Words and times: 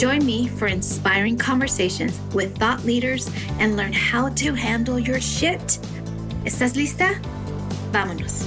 Join 0.00 0.24
me 0.24 0.48
for 0.48 0.66
inspiring 0.66 1.36
conversations 1.36 2.18
with 2.32 2.56
thought 2.56 2.82
leaders 2.86 3.30
and 3.58 3.76
learn 3.76 3.92
how 3.92 4.30
to 4.30 4.54
handle 4.54 4.98
your 4.98 5.20
shit. 5.20 5.60
¿Estás 6.46 6.74
lista? 6.74 7.20
Vámonos. 7.92 8.46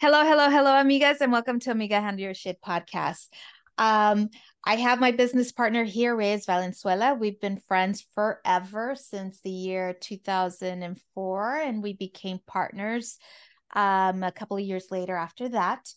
Hello, 0.00 0.24
hello, 0.24 0.48
hello, 0.48 0.70
amigas, 0.70 1.20
and 1.20 1.32
welcome 1.32 1.60
to 1.60 1.70
Amiga 1.70 2.00
Handle 2.00 2.24
Your 2.24 2.32
Shit 2.32 2.62
podcast. 2.62 3.28
Um, 3.76 4.30
I 4.64 4.76
have 4.76 5.00
my 5.00 5.10
business 5.12 5.52
partner 5.52 5.84
here, 5.84 6.16
Reyes 6.16 6.46
Valenzuela. 6.46 7.12
We've 7.12 7.40
been 7.42 7.60
friends 7.68 8.06
forever 8.14 8.94
since 8.94 9.42
the 9.42 9.50
year 9.50 9.92
2004, 9.92 11.56
and 11.56 11.82
we 11.82 11.92
became 11.92 12.38
partners 12.46 13.18
um, 13.74 14.22
a 14.22 14.32
couple 14.32 14.56
of 14.56 14.62
years 14.62 14.86
later 14.90 15.14
after 15.14 15.50
that 15.50 15.92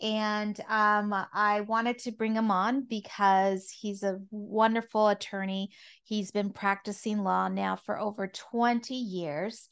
and 0.00 0.58
um, 0.68 1.14
I 1.32 1.60
wanted 1.62 1.98
to 2.00 2.12
bring 2.12 2.34
him 2.34 2.50
on 2.50 2.86
because 2.88 3.68
he's 3.70 4.02
a 4.02 4.20
wonderful 4.30 5.08
attorney. 5.08 5.70
He's 6.04 6.30
been 6.30 6.50
practicing 6.50 7.18
law 7.18 7.48
now 7.48 7.76
for 7.76 7.98
over 7.98 8.26
20 8.26 8.94
years. 8.94 9.68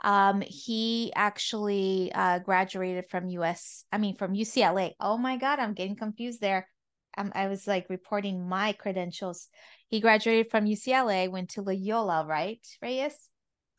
Um, 0.00 0.42
he 0.46 1.12
actually 1.14 2.12
uh, 2.14 2.40
graduated 2.40 3.06
from 3.06 3.28
US, 3.28 3.84
I 3.92 3.98
mean, 3.98 4.16
from 4.16 4.34
UCLA. 4.34 4.92
Oh 5.00 5.18
my 5.18 5.36
God, 5.36 5.58
I'm 5.58 5.74
getting 5.74 5.96
confused 5.96 6.40
there. 6.40 6.68
Um, 7.16 7.32
I 7.34 7.48
was 7.48 7.66
like 7.66 7.86
reporting 7.88 8.48
my 8.48 8.72
credentials. 8.72 9.48
He 9.88 10.00
graduated 10.00 10.50
from 10.50 10.66
UCLA, 10.66 11.30
went 11.30 11.50
to 11.50 11.62
Loyola, 11.62 12.24
right, 12.26 12.64
Reyes? 12.80 13.16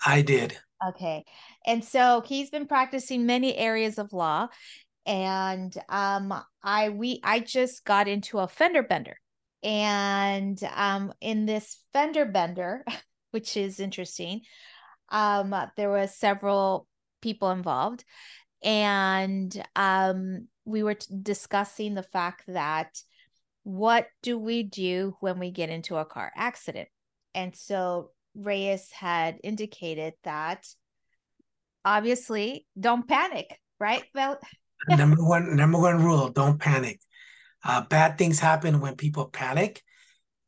I 0.06 0.22
did. 0.22 0.57
Okay. 0.88 1.25
And 1.66 1.84
so 1.84 2.23
he's 2.25 2.50
been 2.50 2.66
practicing 2.66 3.25
many 3.25 3.56
areas 3.56 3.97
of 3.97 4.13
law 4.13 4.47
and 5.05 5.75
um 5.89 6.33
i 6.63 6.89
we 6.89 7.19
i 7.23 7.39
just 7.39 7.85
got 7.85 8.07
into 8.07 8.39
a 8.39 8.47
fender 8.47 8.83
bender. 8.83 9.17
And 9.63 10.59
um 10.75 11.13
in 11.21 11.45
this 11.45 11.77
fender 11.93 12.25
bender 12.25 12.85
which 13.31 13.57
is 13.57 13.79
interesting 13.79 14.41
um 15.09 15.55
there 15.77 15.89
was 15.89 16.15
several 16.15 16.87
people 17.21 17.51
involved. 17.51 18.03
And 18.63 19.51
um 19.75 20.47
we 20.65 20.83
were 20.83 20.95
t- 20.95 21.13
discussing 21.21 21.95
the 21.95 22.03
fact 22.03 22.43
that 22.47 22.99
what 23.63 24.07
do 24.21 24.37
we 24.37 24.63
do 24.63 25.16
when 25.19 25.39
we 25.39 25.51
get 25.51 25.69
into 25.69 25.97
a 25.97 26.05
car 26.05 26.31
accident? 26.35 26.89
And 27.33 27.55
so 27.55 28.11
reyes 28.35 28.91
had 28.91 29.39
indicated 29.43 30.13
that 30.23 30.66
obviously 31.83 32.67
don't 32.79 33.07
panic 33.07 33.59
right? 33.79 34.03
Well 34.13 34.37
number 34.88 35.23
one 35.23 35.56
number 35.56 35.79
one 35.79 36.03
rule 36.03 36.29
don't 36.29 36.59
panic. 36.59 37.00
Uh, 37.63 37.81
bad 37.81 38.17
things 38.17 38.40
happen 38.40 38.79
when 38.79 38.95
people 38.95 39.25
panic 39.25 39.84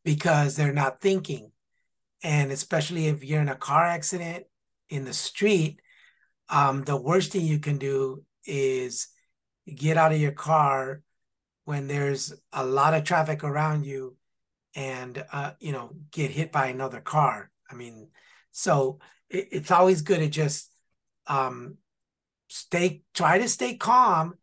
because 0.03 0.55
they're 0.55 0.73
not 0.73 1.01
thinking. 1.01 1.51
And 2.23 2.51
especially 2.51 3.07
if 3.07 3.23
you're 3.23 3.41
in 3.41 3.49
a 3.49 3.55
car 3.55 3.85
accident 3.85 4.45
in 4.89 5.05
the 5.05 5.13
street 5.13 5.81
um, 6.51 6.83
the 6.83 6.97
worst 6.97 7.31
thing 7.31 7.45
you 7.45 7.59
can 7.59 7.77
do 7.77 8.23
is 8.45 9.07
get 9.73 9.97
out 9.97 10.11
of 10.11 10.19
your 10.19 10.33
car 10.33 11.01
when 11.63 11.87
there's 11.87 12.33
a 12.51 12.65
lot 12.65 12.93
of 12.93 13.05
traffic 13.05 13.43
around 13.43 13.85
you 13.85 14.17
and 14.75 15.23
uh, 15.31 15.51
you 15.59 15.71
know 15.71 15.91
get 16.11 16.29
hit 16.29 16.51
by 16.51 16.67
another 16.67 16.99
car. 16.99 17.49
I 17.69 17.75
mean 17.75 18.09
so 18.51 18.99
it, 19.29 19.47
it's 19.51 19.71
always 19.71 20.01
good 20.01 20.19
to 20.19 20.27
just 20.27 20.69
um, 21.27 21.77
stay 22.51 23.01
try 23.13 23.37
to 23.37 23.47
stay 23.47 23.75
calm 23.75 24.35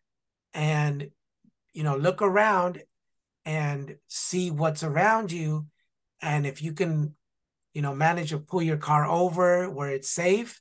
and 0.54 1.10
you 1.72 1.82
know 1.82 1.96
look 1.96 2.22
around 2.22 2.82
and 3.44 3.96
see 4.08 4.50
what's 4.50 4.82
around 4.82 5.30
you. 5.30 5.66
And 6.22 6.46
if 6.46 6.62
you 6.62 6.72
can 6.72 7.14
you 7.74 7.82
know 7.82 7.94
manage 7.94 8.30
to 8.30 8.38
pull 8.38 8.62
your 8.62 8.78
car 8.78 9.06
over 9.06 9.70
where 9.70 9.90
it's 9.90 10.10
safe 10.10 10.60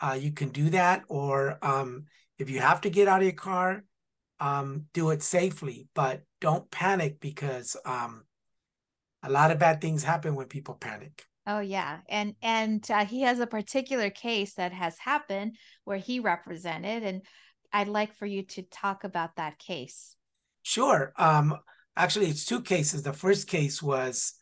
uh, 0.00 0.18
you 0.20 0.32
can 0.32 0.48
do 0.48 0.70
that. 0.70 1.04
Or 1.08 1.58
um, 1.62 2.06
if 2.38 2.50
you 2.50 2.58
have 2.58 2.80
to 2.80 2.90
get 2.90 3.06
out 3.06 3.20
of 3.20 3.24
your 3.24 3.32
car 3.32 3.84
um, 4.40 4.86
do 4.92 5.10
it 5.10 5.22
safely 5.22 5.86
but 5.94 6.22
don't 6.40 6.68
panic 6.70 7.20
because 7.20 7.76
um, 7.86 8.24
a 9.22 9.30
lot 9.30 9.52
of 9.52 9.60
bad 9.60 9.80
things 9.80 10.02
happen 10.02 10.34
when 10.34 10.46
people 10.48 10.74
panic 10.74 11.24
Oh 11.46 11.60
yeah, 11.60 11.98
and 12.08 12.34
and 12.40 12.88
uh, 12.90 13.04
he 13.04 13.22
has 13.22 13.40
a 13.40 13.46
particular 13.46 14.10
case 14.10 14.54
that 14.54 14.72
has 14.72 14.96
happened 14.98 15.56
where 15.84 15.98
he 15.98 16.20
represented, 16.20 17.02
and 17.02 17.22
I'd 17.72 17.88
like 17.88 18.14
for 18.14 18.26
you 18.26 18.42
to 18.42 18.62
talk 18.62 19.02
about 19.02 19.36
that 19.36 19.58
case. 19.58 20.14
Sure. 20.62 21.12
Um, 21.16 21.58
actually, 21.96 22.26
it's 22.26 22.44
two 22.44 22.62
cases. 22.62 23.02
The 23.02 23.12
first 23.12 23.48
case 23.48 23.82
was 23.82 24.34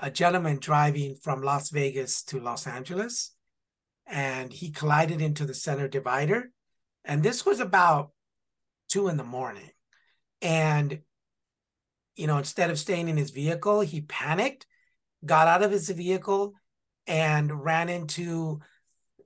a 0.00 0.10
gentleman 0.10 0.58
driving 0.58 1.14
from 1.14 1.42
Las 1.42 1.70
Vegas 1.70 2.24
to 2.24 2.40
Los 2.40 2.66
Angeles, 2.66 3.36
and 4.06 4.52
he 4.52 4.70
collided 4.70 5.22
into 5.22 5.44
the 5.44 5.54
center 5.54 5.86
divider, 5.86 6.50
and 7.04 7.22
this 7.22 7.46
was 7.46 7.60
about 7.60 8.10
two 8.88 9.06
in 9.06 9.16
the 9.16 9.22
morning, 9.22 9.70
and 10.40 10.98
you 12.16 12.26
know, 12.26 12.38
instead 12.38 12.70
of 12.70 12.80
staying 12.80 13.08
in 13.08 13.16
his 13.16 13.30
vehicle, 13.30 13.80
he 13.80 14.00
panicked 14.02 14.66
got 15.24 15.48
out 15.48 15.62
of 15.62 15.70
his 15.70 15.88
vehicle 15.90 16.54
and 17.06 17.64
ran 17.64 17.88
into 17.88 18.60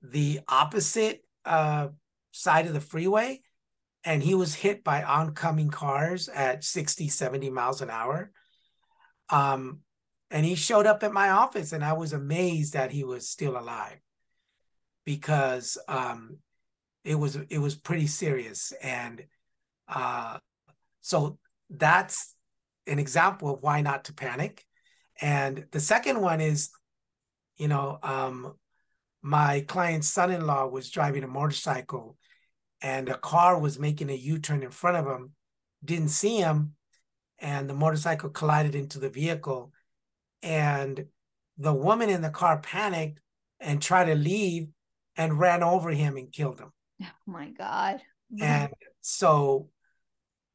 the 0.02 0.40
opposite 0.48 1.24
uh, 1.44 1.88
side 2.32 2.66
of 2.66 2.74
the 2.74 2.80
freeway. 2.80 3.40
And 4.04 4.22
he 4.22 4.34
was 4.34 4.54
hit 4.54 4.84
by 4.84 5.02
oncoming 5.02 5.70
cars 5.70 6.28
at 6.28 6.64
60 6.64 7.08
70 7.08 7.50
miles 7.50 7.82
an 7.82 7.90
hour. 7.90 8.30
Um, 9.30 9.80
and 10.30 10.44
he 10.44 10.54
showed 10.54 10.86
up 10.86 11.02
at 11.02 11.12
my 11.12 11.30
office 11.30 11.72
and 11.72 11.84
i 11.84 11.92
was 11.92 12.12
amazed 12.12 12.72
that 12.72 12.90
he 12.90 13.04
was 13.04 13.28
still 13.28 13.56
alive 13.56 13.98
because 15.06 15.78
um, 15.88 16.38
it 17.06 17.14
was 17.14 17.38
it 17.48 17.58
was 17.58 17.76
pretty 17.76 18.08
serious. 18.08 18.72
And 18.82 19.24
uh, 19.88 20.38
so 21.00 21.38
that's 21.70 22.34
an 22.86 22.98
example 22.98 23.54
of 23.54 23.62
why 23.62 23.80
not 23.80 24.04
to 24.04 24.12
panic 24.12 24.64
and 25.20 25.66
the 25.70 25.80
second 25.80 26.20
one 26.20 26.40
is, 26.40 26.70
you 27.56 27.68
know, 27.68 27.98
um, 28.02 28.54
my 29.22 29.64
client's 29.66 30.08
son-in-law 30.08 30.66
was 30.68 30.90
driving 30.90 31.24
a 31.24 31.28
motorcycle 31.28 32.16
and 32.82 33.08
a 33.08 33.18
car 33.18 33.58
was 33.58 33.78
making 33.78 34.10
a 34.10 34.14
U-turn 34.14 34.62
in 34.62 34.70
front 34.70 34.96
of 34.96 35.06
him, 35.06 35.32
didn't 35.84 36.10
see 36.10 36.36
him, 36.36 36.74
and 37.38 37.68
the 37.68 37.74
motorcycle 37.74 38.30
collided 38.30 38.74
into 38.74 38.98
the 38.98 39.08
vehicle. 39.08 39.72
And 40.42 41.06
the 41.58 41.72
woman 41.72 42.10
in 42.10 42.20
the 42.20 42.30
car 42.30 42.58
panicked 42.58 43.20
and 43.58 43.80
tried 43.80 44.04
to 44.06 44.14
leave 44.14 44.68
and 45.16 45.38
ran 45.38 45.62
over 45.62 45.90
him 45.90 46.16
and 46.16 46.30
killed 46.30 46.60
him. 46.60 46.72
Oh 47.02 47.06
my 47.26 47.50
God. 47.50 48.02
And 48.40 48.72
so 49.00 49.70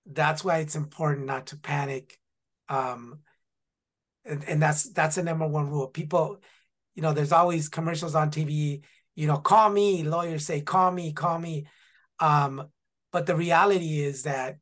that's 0.05 0.43
why 0.43 0.59
it's 0.59 0.75
important 0.75 1.25
not 1.25 1.47
to 1.47 1.57
panic. 1.57 2.19
Um, 2.69 3.19
and, 4.25 4.43
and 4.47 4.61
that's 4.61 4.89
that's 4.91 5.15
the 5.15 5.23
number 5.23 5.47
one 5.47 5.69
rule. 5.69 5.87
People, 5.87 6.41
you 6.95 7.01
know, 7.01 7.13
there's 7.13 7.31
always 7.31 7.69
commercials 7.69 8.15
on 8.15 8.31
TV, 8.31 8.81
you 9.15 9.27
know, 9.27 9.37
call 9.37 9.69
me, 9.69 10.03
lawyers 10.03 10.45
say, 10.45 10.61
call 10.61 10.91
me, 10.91 11.13
call 11.13 11.39
me. 11.39 11.65
Um, 12.19 12.67
but 13.11 13.25
the 13.25 13.35
reality 13.35 14.01
is 14.01 14.23
that 14.23 14.57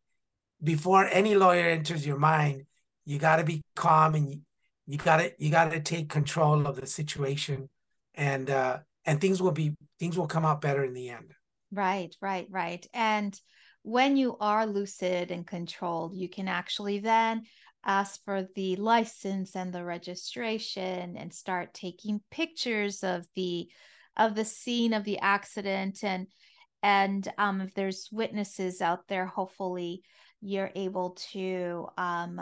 before 0.63 1.05
any 1.05 1.35
lawyer 1.35 1.69
enters 1.69 2.05
your 2.05 2.17
mind, 2.17 2.65
you 3.05 3.19
got 3.19 3.37
to 3.37 3.43
be 3.43 3.61
calm 3.75 4.15
and 4.15 4.29
you, 4.29 4.41
you 4.87 4.97
got 4.97 5.17
to 5.17 5.31
you 5.37 5.51
got 5.51 5.71
to 5.71 5.79
take 5.79 6.09
control 6.09 6.65
of 6.65 6.75
the 6.75 6.87
situation, 6.87 7.69
and 8.15 8.49
uh, 8.49 8.79
and 9.05 9.21
things 9.21 9.41
will 9.41 9.51
be 9.51 9.75
things 9.99 10.17
will 10.17 10.27
come 10.27 10.45
out 10.45 10.61
better 10.61 10.83
in 10.83 10.93
the 10.93 11.09
end. 11.09 11.33
Right, 11.71 12.15
right, 12.21 12.47
right. 12.49 12.85
And 12.93 13.39
when 13.83 14.17
you 14.17 14.37
are 14.39 14.65
lucid 14.65 15.31
and 15.31 15.45
controlled, 15.45 16.15
you 16.15 16.27
can 16.27 16.47
actually 16.47 16.99
then 16.99 17.43
ask 17.85 18.23
for 18.23 18.47
the 18.55 18.75
license 18.75 19.55
and 19.55 19.73
the 19.73 19.83
registration 19.83 21.15
and 21.17 21.33
start 21.33 21.73
taking 21.73 22.21
pictures 22.31 23.03
of 23.03 23.25
the 23.35 23.67
of 24.17 24.35
the 24.35 24.45
scene 24.45 24.93
of 24.93 25.03
the 25.05 25.19
accident. 25.19 26.03
And 26.03 26.27
and 26.83 27.27
um, 27.37 27.61
if 27.61 27.73
there's 27.73 28.09
witnesses 28.11 28.81
out 28.81 29.07
there 29.07 29.25
hopefully 29.25 30.01
you're 30.41 30.71
able 30.75 31.17
to 31.31 31.87
um, 31.97 32.39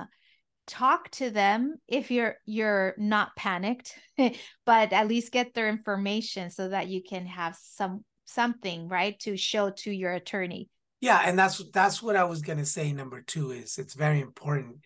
talk 0.67 1.09
to 1.11 1.29
them 1.29 1.77
if 1.87 2.11
you're 2.11 2.35
you're 2.45 2.93
not 2.97 3.35
panicked 3.35 3.95
but 4.65 4.93
at 4.93 5.07
least 5.07 5.31
get 5.31 5.53
their 5.53 5.69
information 5.69 6.49
so 6.49 6.69
that 6.69 6.87
you 6.87 7.01
can 7.01 7.25
have 7.25 7.57
some 7.59 8.03
something 8.25 8.89
right 8.89 9.17
to 9.19 9.37
show 9.37 9.69
to 9.69 9.91
your 9.91 10.13
attorney. 10.13 10.69
Yeah 10.99 11.21
and 11.23 11.37
that's 11.39 11.63
that's 11.71 12.01
what 12.01 12.15
i 12.15 12.23
was 12.23 12.41
going 12.41 12.57
to 12.57 12.65
say 12.65 12.91
number 12.91 13.21
two 13.21 13.51
is 13.51 13.77
it's 13.77 13.93
very 13.93 14.19
important 14.19 14.77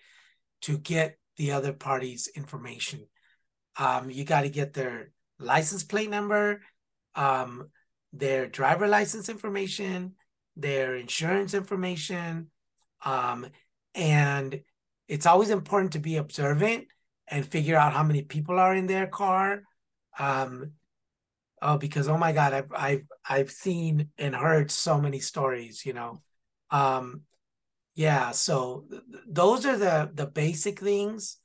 to 0.61 0.77
get 0.77 1.17
the 1.37 1.51
other 1.51 1.73
party's 1.73 2.27
information. 2.35 3.07
Um, 3.77 4.09
you 4.09 4.23
got 4.23 4.41
to 4.41 4.49
get 4.49 4.73
their 4.73 5.11
license 5.39 5.83
plate 5.83 6.09
number 6.09 6.61
um, 7.15 7.69
their 8.13 8.47
driver 8.47 8.87
license 8.87 9.27
information 9.29 10.13
their 10.55 10.95
insurance 10.95 11.53
information 11.53 12.47
um, 13.03 13.47
and 13.95 14.61
it's 15.07 15.25
always 15.25 15.49
important 15.49 15.93
to 15.93 15.99
be 15.99 16.17
observant 16.17 16.85
and 17.27 17.45
figure 17.45 17.77
out 17.77 17.93
how 17.93 18.03
many 18.03 18.21
people 18.21 18.59
are 18.59 18.75
in 18.75 18.85
their 18.85 19.07
car. 19.07 19.63
Um, 20.19 20.73
oh 21.61 21.77
because 21.77 22.07
oh 22.07 22.17
my 22.17 22.31
god 22.31 22.53
i've 22.53 22.71
i've 22.75 23.03
i've 23.29 23.51
seen 23.51 24.09
and 24.17 24.35
heard 24.35 24.71
so 24.71 24.99
many 24.99 25.19
stories 25.19 25.85
you 25.85 25.93
know? 25.93 26.21
Um 26.71 27.21
yeah 28.01 28.31
so 28.31 28.85
th- 28.89 29.03
those 29.27 29.65
are 29.65 29.77
the 29.77 30.09
the 30.13 30.25
basic 30.25 30.79
things 30.79 31.37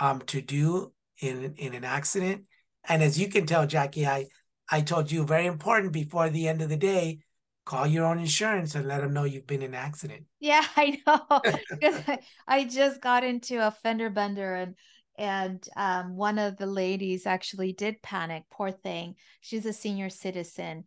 um 0.00 0.20
to 0.32 0.40
do 0.40 0.92
in 1.20 1.54
in 1.56 1.74
an 1.74 1.84
accident. 1.84 2.44
And 2.88 3.02
as 3.02 3.18
you 3.18 3.28
can 3.28 3.46
tell 3.46 3.66
jackie 3.66 4.06
i 4.06 4.26
i 4.70 4.80
told 4.80 5.10
you 5.10 5.24
very 5.24 5.46
important 5.46 5.92
before 5.92 6.28
the 6.30 6.46
end 6.48 6.60
of 6.62 6.68
the 6.68 6.76
day 6.76 7.18
call 7.64 7.86
your 7.86 8.06
own 8.06 8.18
insurance 8.18 8.74
and 8.76 8.86
let 8.86 9.00
them 9.00 9.12
know 9.12 9.24
you've 9.24 9.46
been 9.46 9.62
in 9.62 9.74
an 9.74 9.86
accident. 9.88 10.24
Yeah 10.38 10.64
i 10.76 10.86
know. 11.06 12.18
I 12.56 12.64
just 12.64 13.00
got 13.00 13.24
into 13.24 13.66
a 13.66 13.70
fender 13.70 14.10
bender 14.10 14.54
and 14.54 14.74
and 15.18 15.66
um, 15.76 16.14
one 16.14 16.38
of 16.38 16.58
the 16.58 16.66
ladies 16.66 17.26
actually 17.26 17.72
did 17.72 18.02
panic 18.02 18.42
poor 18.50 18.70
thing. 18.70 19.14
She's 19.40 19.64
a 19.64 19.72
senior 19.72 20.10
citizen. 20.10 20.84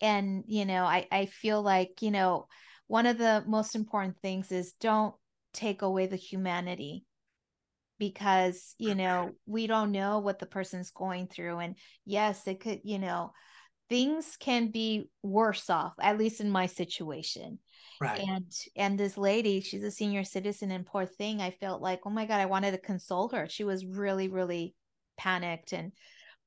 And 0.00 0.44
you 0.46 0.64
know 0.64 0.84
i 0.84 1.06
i 1.12 1.26
feel 1.26 1.62
like 1.62 2.02
you 2.02 2.10
know 2.10 2.46
one 2.92 3.06
of 3.06 3.16
the 3.16 3.42
most 3.46 3.74
important 3.74 4.16
things 4.20 4.52
is 4.52 4.74
don't 4.78 5.14
take 5.54 5.80
away 5.80 6.06
the 6.06 6.16
humanity 6.16 7.06
because 7.98 8.74
you 8.76 8.94
know 8.94 9.30
we 9.46 9.66
don't 9.66 9.92
know 9.92 10.18
what 10.18 10.38
the 10.38 10.46
person's 10.46 10.90
going 10.90 11.26
through 11.26 11.58
and 11.58 11.76
yes 12.04 12.46
it 12.46 12.60
could 12.60 12.80
you 12.84 12.98
know 12.98 13.32
things 13.88 14.36
can 14.38 14.70
be 14.70 15.08
worse 15.22 15.70
off 15.70 15.94
at 16.00 16.18
least 16.18 16.40
in 16.40 16.50
my 16.50 16.66
situation 16.66 17.58
Right. 18.02 18.20
And 18.20 18.52
and 18.74 18.98
this 18.98 19.16
lady, 19.16 19.60
she's 19.60 19.84
a 19.84 19.90
senior 19.90 20.24
citizen 20.24 20.72
and 20.72 20.84
poor 20.84 21.06
thing. 21.06 21.40
I 21.40 21.52
felt 21.52 21.80
like, 21.80 22.00
oh 22.04 22.10
my 22.10 22.26
God, 22.26 22.40
I 22.40 22.46
wanted 22.46 22.72
to 22.72 22.78
console 22.78 23.28
her. 23.28 23.46
She 23.48 23.62
was 23.62 23.86
really, 23.86 24.26
really 24.26 24.74
panicked. 25.16 25.72
And 25.72 25.92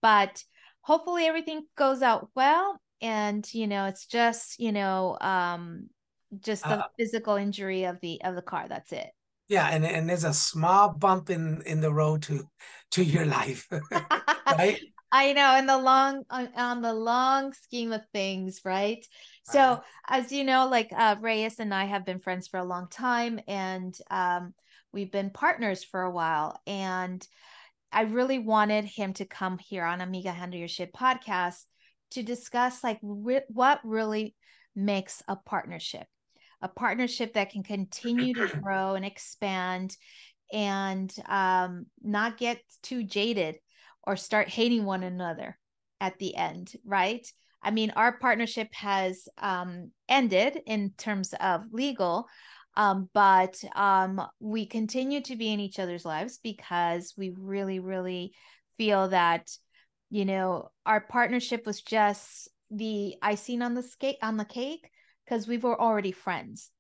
but 0.02 0.44
hopefully 0.82 1.26
everything 1.26 1.62
goes 1.78 2.02
out 2.02 2.30
well. 2.36 2.78
And 3.02 3.48
you 3.54 3.68
know, 3.68 3.86
it's 3.86 4.06
just, 4.06 4.60
you 4.60 4.74
know, 4.74 5.18
um, 5.22 5.88
just 6.42 6.64
the 6.64 6.80
uh, 6.80 6.88
physical 6.98 7.36
injury 7.36 7.86
of 7.86 8.00
the 8.02 8.22
of 8.24 8.36
the 8.36 8.42
car. 8.42 8.68
That's 8.68 8.92
it. 8.92 9.08
Yeah, 9.48 9.70
and 9.70 9.86
and 9.86 10.10
there's 10.10 10.24
a 10.24 10.34
small 10.34 10.90
bump 10.90 11.30
in 11.30 11.62
in 11.66 11.82
the 11.82 11.94
road 11.94 12.24
to 12.24 12.50
to 12.92 13.04
your 13.04 13.26
life, 13.26 13.68
right? 14.52 14.80
I 15.12 15.32
know 15.32 15.56
in 15.56 15.66
the 15.66 15.78
long 15.78 16.24
on, 16.30 16.50
on 16.58 16.82
the 16.82 16.94
long 16.94 17.54
scheme 17.54 17.94
of 17.94 18.02
things, 18.12 18.60
right? 18.66 19.06
So 19.44 19.82
as 20.10 20.32
you 20.32 20.44
know, 20.44 20.68
like 20.68 20.90
uh, 20.94 21.16
Reyes 21.22 21.60
and 21.60 21.74
I 21.74 21.86
have 21.86 22.06
been 22.06 22.20
friends 22.20 22.48
for 22.48 22.60
a 22.60 22.66
long 22.66 22.90
time, 22.90 23.40
and 23.48 23.96
um, 24.12 24.54
we've 24.92 25.12
been 25.12 25.30
partners 25.30 25.84
for 25.84 26.02
a 26.02 26.12
while. 26.12 26.60
And 26.68 27.26
I 27.92 28.02
really 28.02 28.40
wanted 28.40 28.84
him 28.84 29.14
to 29.14 29.26
come 29.26 29.58
here 29.58 29.86
on 29.86 30.02
Amiga 30.02 30.32
Handle 30.32 30.60
Your 30.60 30.68
Shit 30.68 30.92
podcast 30.92 31.64
to 32.12 32.24
discuss 32.24 32.84
like 32.84 33.00
re- 33.02 33.42
what 33.48 33.80
really 33.86 34.36
makes 34.76 35.24
a 35.28 35.36
partnership, 35.36 36.08
a 36.66 36.68
partnership 36.68 37.36
that 37.36 37.52
can 37.52 37.62
continue 37.62 38.34
to 38.34 38.48
grow 38.64 38.96
and 38.96 39.06
expand, 39.06 39.96
and 40.52 41.14
um, 41.28 41.86
not 42.04 42.38
get 42.38 42.60
too 42.82 43.04
jaded 43.04 43.58
or 44.04 44.16
start 44.16 44.50
hating 44.50 44.84
one 44.84 45.04
another 45.04 45.58
at 46.02 46.18
the 46.18 46.36
end, 46.36 46.74
right? 46.84 47.26
I 47.62 47.72
mean, 47.72 47.92
our 47.96 48.18
partnership 48.18 48.68
has 48.74 49.28
um, 49.38 49.92
ended 50.10 50.60
in 50.66 50.94
terms 50.98 51.34
of 51.40 51.64
legal, 51.72 52.28
um, 52.78 53.10
but 53.14 53.64
um, 53.76 54.22
we 54.40 54.66
continue 54.66 55.22
to 55.22 55.36
be 55.36 55.52
in 55.52 55.60
each 55.60 55.80
other's 55.80 56.06
lives 56.06 56.40
because 56.44 57.14
we 57.18 57.32
really, 57.38 57.80
really 57.80 58.34
feel 58.78 59.08
that, 59.10 59.50
you 60.10 60.26
know, 60.26 60.70
our 60.86 61.02
partnership 61.02 61.66
was 61.66 61.82
just 61.82 62.50
the 62.72 63.16
icing 63.22 63.62
on 63.62 63.74
the 63.76 63.88
cake 64.00 64.18
on 64.22 64.38
the 64.38 64.46
cake 64.46 64.90
because 65.26 65.48
we 65.48 65.58
were 65.58 65.80
already 65.80 66.12
friends 66.12 66.72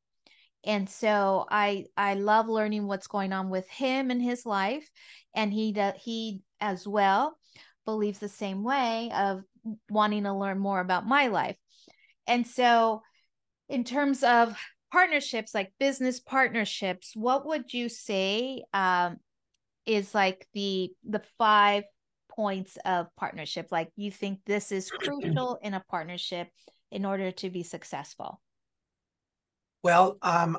and 0.63 0.89
so 0.89 1.45
i 1.49 1.85
i 1.97 2.13
love 2.13 2.47
learning 2.47 2.87
what's 2.87 3.07
going 3.07 3.33
on 3.33 3.49
with 3.49 3.67
him 3.69 4.11
in 4.11 4.19
his 4.19 4.45
life 4.45 4.89
and 5.35 5.51
he 5.53 5.75
he 5.97 6.41
as 6.61 6.87
well 6.87 7.37
believes 7.85 8.19
the 8.19 8.29
same 8.29 8.63
way 8.63 9.11
of 9.15 9.43
wanting 9.89 10.23
to 10.23 10.33
learn 10.33 10.59
more 10.59 10.79
about 10.79 11.07
my 11.07 11.27
life. 11.27 11.57
And 12.27 12.45
so, 12.45 13.01
in 13.69 13.83
terms 13.83 14.23
of 14.23 14.57
partnerships, 14.91 15.53
like 15.53 15.71
business 15.79 16.19
partnerships, 16.19 17.15
what 17.15 17.45
would 17.45 17.73
you 17.73 17.89
say 17.89 18.63
um, 18.73 19.17
is 19.85 20.13
like 20.13 20.47
the 20.53 20.91
the 21.07 21.21
five 21.37 21.83
points 22.29 22.77
of 22.85 23.07
partnership? 23.15 23.67
Like 23.71 23.89
you 23.95 24.11
think 24.11 24.39
this 24.45 24.71
is 24.71 24.91
crucial 24.91 25.59
in 25.61 25.73
a 25.73 25.83
partnership 25.89 26.47
in 26.91 27.05
order 27.05 27.31
to 27.31 27.49
be 27.49 27.63
successful? 27.63 28.41
Well, 29.83 30.17
um, 30.21 30.57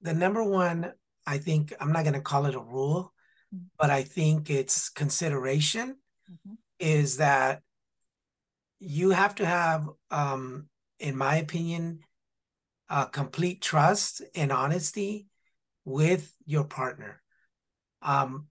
the 0.00 0.14
number 0.14 0.42
one, 0.42 0.92
I 1.26 1.38
think 1.38 1.74
I'm 1.80 1.92
not 1.92 2.04
going 2.04 2.14
to 2.14 2.20
call 2.20 2.46
it 2.46 2.54
a 2.54 2.60
rule, 2.60 3.12
mm-hmm. 3.54 3.66
but 3.78 3.90
I 3.90 4.02
think 4.02 4.50
it's 4.50 4.88
consideration. 4.88 5.96
Mm-hmm. 6.30 6.54
Is 6.78 7.18
that 7.18 7.60
you 8.78 9.10
have 9.10 9.34
to 9.34 9.44
have, 9.44 9.86
um, 10.10 10.68
in 10.98 11.14
my 11.16 11.36
opinion, 11.36 12.00
a 12.88 13.06
complete 13.06 13.60
trust 13.60 14.22
and 14.34 14.50
honesty 14.50 15.26
with 15.84 16.34
your 16.46 16.64
partner. 16.64 17.20
Um, 18.00 18.46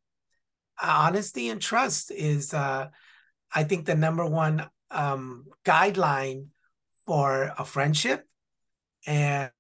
honesty 0.82 1.50
and 1.50 1.60
trust 1.60 2.12
is, 2.12 2.54
uh, 2.54 2.90
I 3.54 3.64
think, 3.64 3.86
the 3.86 3.96
number 3.96 4.26
one 4.26 4.70
um, 4.92 5.46
guideline 5.66 6.48
for 7.10 7.52
a 7.58 7.66
friendship 7.66 8.24
and 9.08 9.52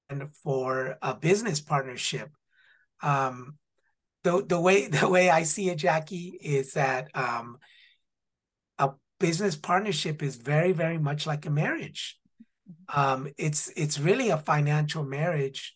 for 0.43 0.97
a 1.01 1.15
business 1.15 1.59
partnership. 1.59 2.29
Um, 3.01 3.57
the 4.23 4.45
the 4.45 4.61
way 4.61 4.87
the 4.99 5.09
way 5.09 5.31
I 5.31 5.43
see 5.43 5.69
it, 5.71 5.79
Jackie, 5.79 6.37
is 6.39 6.73
that 6.73 7.09
um, 7.15 7.57
a 8.77 8.91
business 9.19 9.55
partnership 9.55 10.21
is 10.21 10.35
very 10.35 10.73
very 10.73 10.99
much 10.99 11.25
like 11.25 11.47
a 11.47 11.49
marriage. 11.49 12.19
Um, 12.93 13.27
it's 13.37 13.71
it's 13.75 13.99
really 13.99 14.29
a 14.29 14.37
financial 14.37 15.03
marriage 15.03 15.75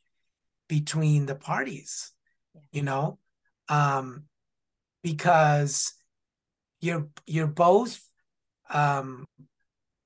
between 0.67 1.25
the 1.25 1.35
parties 1.35 2.13
you 2.71 2.81
know? 2.81 3.19
Um, 3.69 4.25
because 5.03 5.93
you're 6.81 7.07
you're 7.25 7.47
both 7.47 8.01
um, 8.69 9.25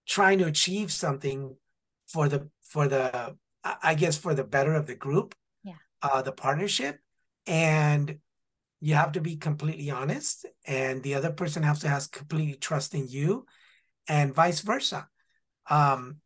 trying 0.08 0.40
to 0.40 0.46
achieve 0.46 0.92
something 0.92 1.56
for 2.08 2.30
the 2.30 2.50
for 2.62 2.88
the 2.88 3.36
I 3.64 3.96
guess 3.96 4.18
for 4.18 4.34
the 4.34 4.44
better 4.44 4.74
of 4.74 4.88
the 4.88 4.96
group, 4.96 5.36
yeah, 5.64 5.74
uh, 6.02 6.22
the 6.22 6.32
partnership, 6.32 7.00
and 7.46 8.20
you 8.80 8.94
have 8.94 9.14
to 9.14 9.22
be 9.22 9.36
completely 9.36 9.90
honest, 9.90 10.46
and 10.66 11.04
the 11.04 11.16
other 11.16 11.32
person 11.32 11.64
has 11.64 11.80
to 11.80 11.90
have 11.90 12.10
completely 12.12 12.56
trust 12.56 12.94
in 12.94 13.08
you, 13.08 13.46
and 14.08 14.34
vice 14.34 14.62
versa, 14.62 15.08
um, 15.70 16.18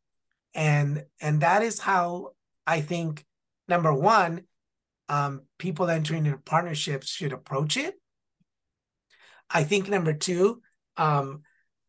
and 0.53 1.05
and 1.19 1.41
that 1.41 1.63
is 1.63 1.79
how 1.79 2.31
I 2.67 2.81
think 2.81 3.25
number 3.67 3.93
one, 3.93 4.43
um, 5.09 5.43
people 5.57 5.89
entering 5.89 6.25
into 6.25 6.37
partnerships 6.37 7.07
should 7.07 7.33
approach 7.33 7.77
it. 7.77 7.95
I 9.49 9.63
think 9.63 9.89
number 9.89 10.13
two, 10.13 10.61
um, 10.97 11.41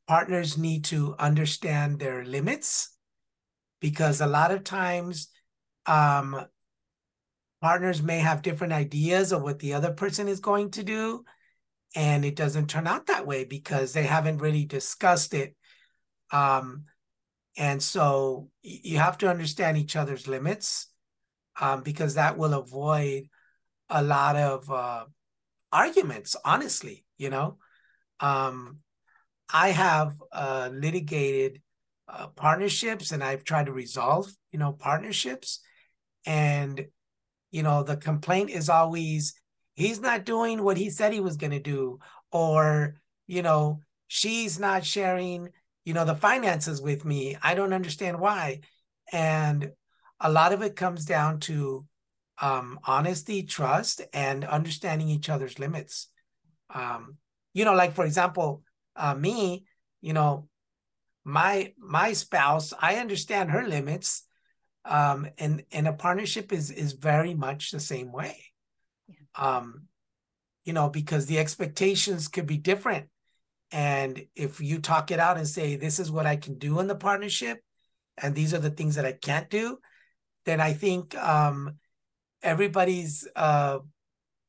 partners 0.07 0.59
need 0.59 0.85
to 0.85 1.15
understand 1.19 1.99
their 1.99 2.25
limits 2.25 2.97
because 3.81 4.21
a 4.21 4.27
lot 4.27 4.51
of 4.51 4.65
times 4.65 5.29
um, 5.87 6.45
partners 7.61 8.03
may 8.03 8.19
have 8.19 8.43
different 8.43 8.73
ideas 8.73 9.33
of 9.33 9.43
what 9.43 9.59
the 9.59 9.75
other 9.75 9.93
person 9.93 10.29
is 10.29 10.41
going 10.41 10.71
to 10.71 10.83
do 10.83 11.25
and 11.95 12.25
it 12.25 12.37
doesn't 12.37 12.69
turn 12.69 12.87
out 12.87 13.07
that 13.07 13.27
way 13.27 13.45
because 13.45 13.93
they 13.93 14.05
haven't 14.05 14.39
really 14.39 14.65
discussed 14.65 15.35
it. 15.35 15.55
Um, 16.31 16.85
and 17.57 17.83
so 17.83 18.49
you 18.63 18.99
have 18.99 19.19
to 19.19 19.29
understand 19.29 19.77
each 19.77 19.95
other's 19.95 20.27
limits 20.27 20.87
um, 21.61 21.83
because 21.83 22.15
that 22.15 22.39
will 22.39 22.55
avoid 22.55 23.25
a 23.91 24.03
lot 24.03 24.37
of 24.37 24.71
uh, 24.71 25.05
arguments 25.71 26.35
honestly 26.45 27.05
you 27.23 27.31
know? 27.31 27.57
Um, 28.19 28.79
i 29.53 29.69
have 29.71 30.15
uh, 30.33 30.71
litigated 30.73 31.61
uh, 32.09 32.27
partnerships 32.29 33.13
and 33.13 33.23
i've 33.23 33.45
tried 33.45 33.67
to 33.67 33.73
resolve 33.73 34.33
you 34.53 34.59
know 34.59 34.73
partnerships. 34.73 35.61
And 36.25 36.87
you 37.51 37.63
know 37.63 37.83
the 37.83 37.97
complaint 37.97 38.51
is 38.51 38.69
always 38.69 39.35
he's 39.75 40.01
not 40.01 40.25
doing 40.25 40.63
what 40.63 40.77
he 40.77 40.91
said 40.91 41.13
he 41.13 41.21
was 41.21 41.37
going 41.37 41.51
to 41.51 41.59
do 41.59 41.99
or 42.31 42.95
you 43.27 43.43
know 43.43 43.81
she's 44.07 44.61
not 44.61 44.85
sharing 44.85 45.49
you 45.85 45.95
know 45.95 46.05
the 46.05 46.15
finances 46.15 46.81
with 46.81 47.05
me. 47.05 47.37
I 47.43 47.55
don't 47.55 47.73
understand 47.73 48.21
why. 48.21 48.61
And 49.11 49.73
a 50.21 50.31
lot 50.31 50.53
of 50.53 50.63
it 50.63 50.77
comes 50.77 51.05
down 51.05 51.41
to 51.41 51.85
um, 52.41 52.79
honesty 52.85 53.43
trust 53.43 54.01
and 54.13 54.45
understanding 54.45 55.09
each 55.09 55.29
other's 55.29 55.59
limits. 55.59 56.09
Um, 56.73 57.17
you 57.53 57.65
know 57.65 57.75
like 57.75 57.95
for 57.95 58.05
example 58.05 58.63
uh, 58.97 59.15
me 59.15 59.65
you 60.01 60.13
know 60.13 60.49
my 61.25 61.73
my 61.79 62.13
spouse 62.13 62.73
i 62.81 62.97
understand 62.97 63.51
her 63.51 63.67
limits 63.67 64.25
um, 64.85 65.29
and 65.39 65.65
and 65.71 65.87
a 65.87 65.93
partnership 65.93 66.53
is 66.53 66.71
is 66.71 66.93
very 66.93 67.35
much 67.35 67.71
the 67.71 67.81
same 67.81 68.13
way. 68.13 68.37
Yeah. 69.09 69.59
um, 69.59 69.85
you 70.65 70.73
know 70.73 70.89
because 70.89 71.27
the 71.27 71.39
expectations 71.39 72.29
could 72.29 72.47
be 72.47 72.59
different. 72.59 73.09
And 73.71 74.27
if 74.37 74.61
you 74.61 74.81
talk 74.81 75.11
it 75.11 75.19
out 75.19 75.39
and 75.39 75.49
say 75.49 75.77
this 75.77 75.99
is 75.99 76.11
what 76.11 76.27
i 76.27 76.37
can 76.37 76.59
do 76.59 76.79
in 76.79 76.89
the 76.89 76.95
partnership 76.95 77.59
and 78.19 78.35
these 78.35 78.53
are 78.53 78.59
the 78.59 78.69
things 78.69 78.97
that 78.97 79.07
i 79.07 79.13
can't 79.13 79.49
do 79.49 79.79
then 80.45 80.61
i 80.61 80.75
think 80.75 81.17
um, 81.17 81.77
everybody's 82.43 83.27
uh, 83.35 83.79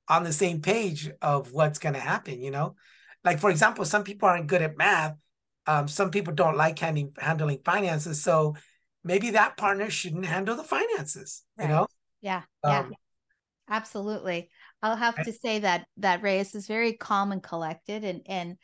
on 0.10 0.24
the 0.24 0.34
same 0.34 0.62
page 0.62 1.10
of 1.22 1.54
what's 1.54 1.80
going 1.80 1.94
to 1.94 2.02
happen 2.02 2.42
you 2.42 2.52
know 2.52 2.76
like 3.24 3.40
for 3.40 3.50
example 3.50 3.86
some 3.86 4.04
people 4.04 4.28
aren't 4.28 4.48
good 4.48 4.62
at 4.62 4.78
math 4.78 5.16
um, 5.66 5.88
some 5.88 6.12
people 6.12 6.34
don't 6.34 6.58
like 6.58 6.78
handling 6.80 7.14
handling 7.18 7.60
finances 7.64 8.22
so 8.22 8.56
maybe 9.04 9.32
that 9.32 9.58
partner 9.58 9.90
shouldn't 9.90 10.26
handle 10.26 10.56
the 10.56 10.64
finances 10.64 11.44
right. 11.58 11.66
you 11.66 11.74
know? 11.74 11.88
Yeah 12.22 12.44
yeah. 12.64 12.80
Um, 12.80 12.94
absolutely. 13.70 14.50
I'll 14.82 14.96
have 14.98 15.24
to 15.24 15.32
say 15.32 15.60
that 15.60 15.88
that 15.98 16.22
reyes 16.22 16.56
is 16.56 16.68
very 16.68 16.94
calm 16.94 17.32
and 17.32 17.42
collected 17.42 18.04
and 18.04 18.22
and 18.26 18.58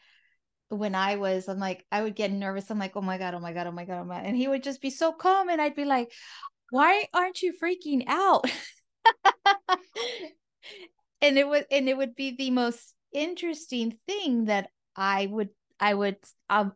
when 0.68 0.94
i 0.94 1.16
was 1.16 1.48
i'm 1.48 1.60
like 1.60 1.86
i 1.92 2.04
would 2.04 2.16
get 2.16 2.32
nervous. 2.32 2.70
I'm 2.70 2.78
like 2.78 2.96
oh 2.96 3.02
my 3.02 3.18
god 3.18 3.34
oh 3.34 3.40
my 3.40 3.54
god 3.54 3.68
oh 3.68 3.72
my 3.72 3.86
god 3.86 4.02
oh 4.02 4.06
my 4.06 4.20
and 4.20 4.36
he 4.36 4.48
would 4.48 4.64
just 4.64 4.82
be 4.82 4.90
so 4.90 5.12
calm 5.12 5.50
and 5.50 5.62
i'd 5.62 5.76
be 5.76 5.86
like 5.86 6.12
why 6.70 7.06
aren't 7.14 7.42
you 7.42 7.54
freaking 7.54 8.04
out? 8.08 8.46
And 11.22 11.38
it 11.38 11.46
would 11.46 11.66
and 11.70 11.90
it 11.90 11.98
would 11.98 12.16
be 12.16 12.38
the 12.38 12.50
most 12.50 12.96
interesting 13.14 13.98
thing 14.08 14.46
that 14.46 14.70
i 14.96 15.26
would 15.26 15.50
i 15.80 15.94
would 15.94 16.18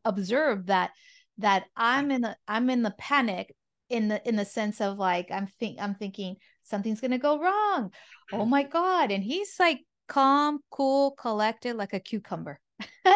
observe 0.06 0.68
that 0.68 0.92
that 1.38 1.66
I'm 1.75 2.12
in 2.12 2.22
the 2.22 2.36
I'm 2.48 2.70
in 2.70 2.84
the 2.84 2.94
panic 2.98 3.56
in 3.90 4.08
the 4.08 4.28
in 4.28 4.36
the 4.36 4.46
sense 4.46 4.82
of 4.82 4.98
like 4.98 5.32
I'm 5.32 5.48
think 5.48 5.80
I'm 5.82 5.96
thinking 5.96 6.36
something's 6.62 7.02
gonna 7.02 7.18
go 7.18 7.40
wrong. 7.40 7.92
Oh 8.32 8.46
my 8.46 8.63
god! 8.63 9.12
And 9.12 9.24
he's 9.24 9.56
like 9.60 9.80
calm, 10.08 10.60
cool, 10.70 11.12
collected, 11.12 11.75
like 11.75 11.94
a 11.94 12.00
cucumber. 12.00 12.60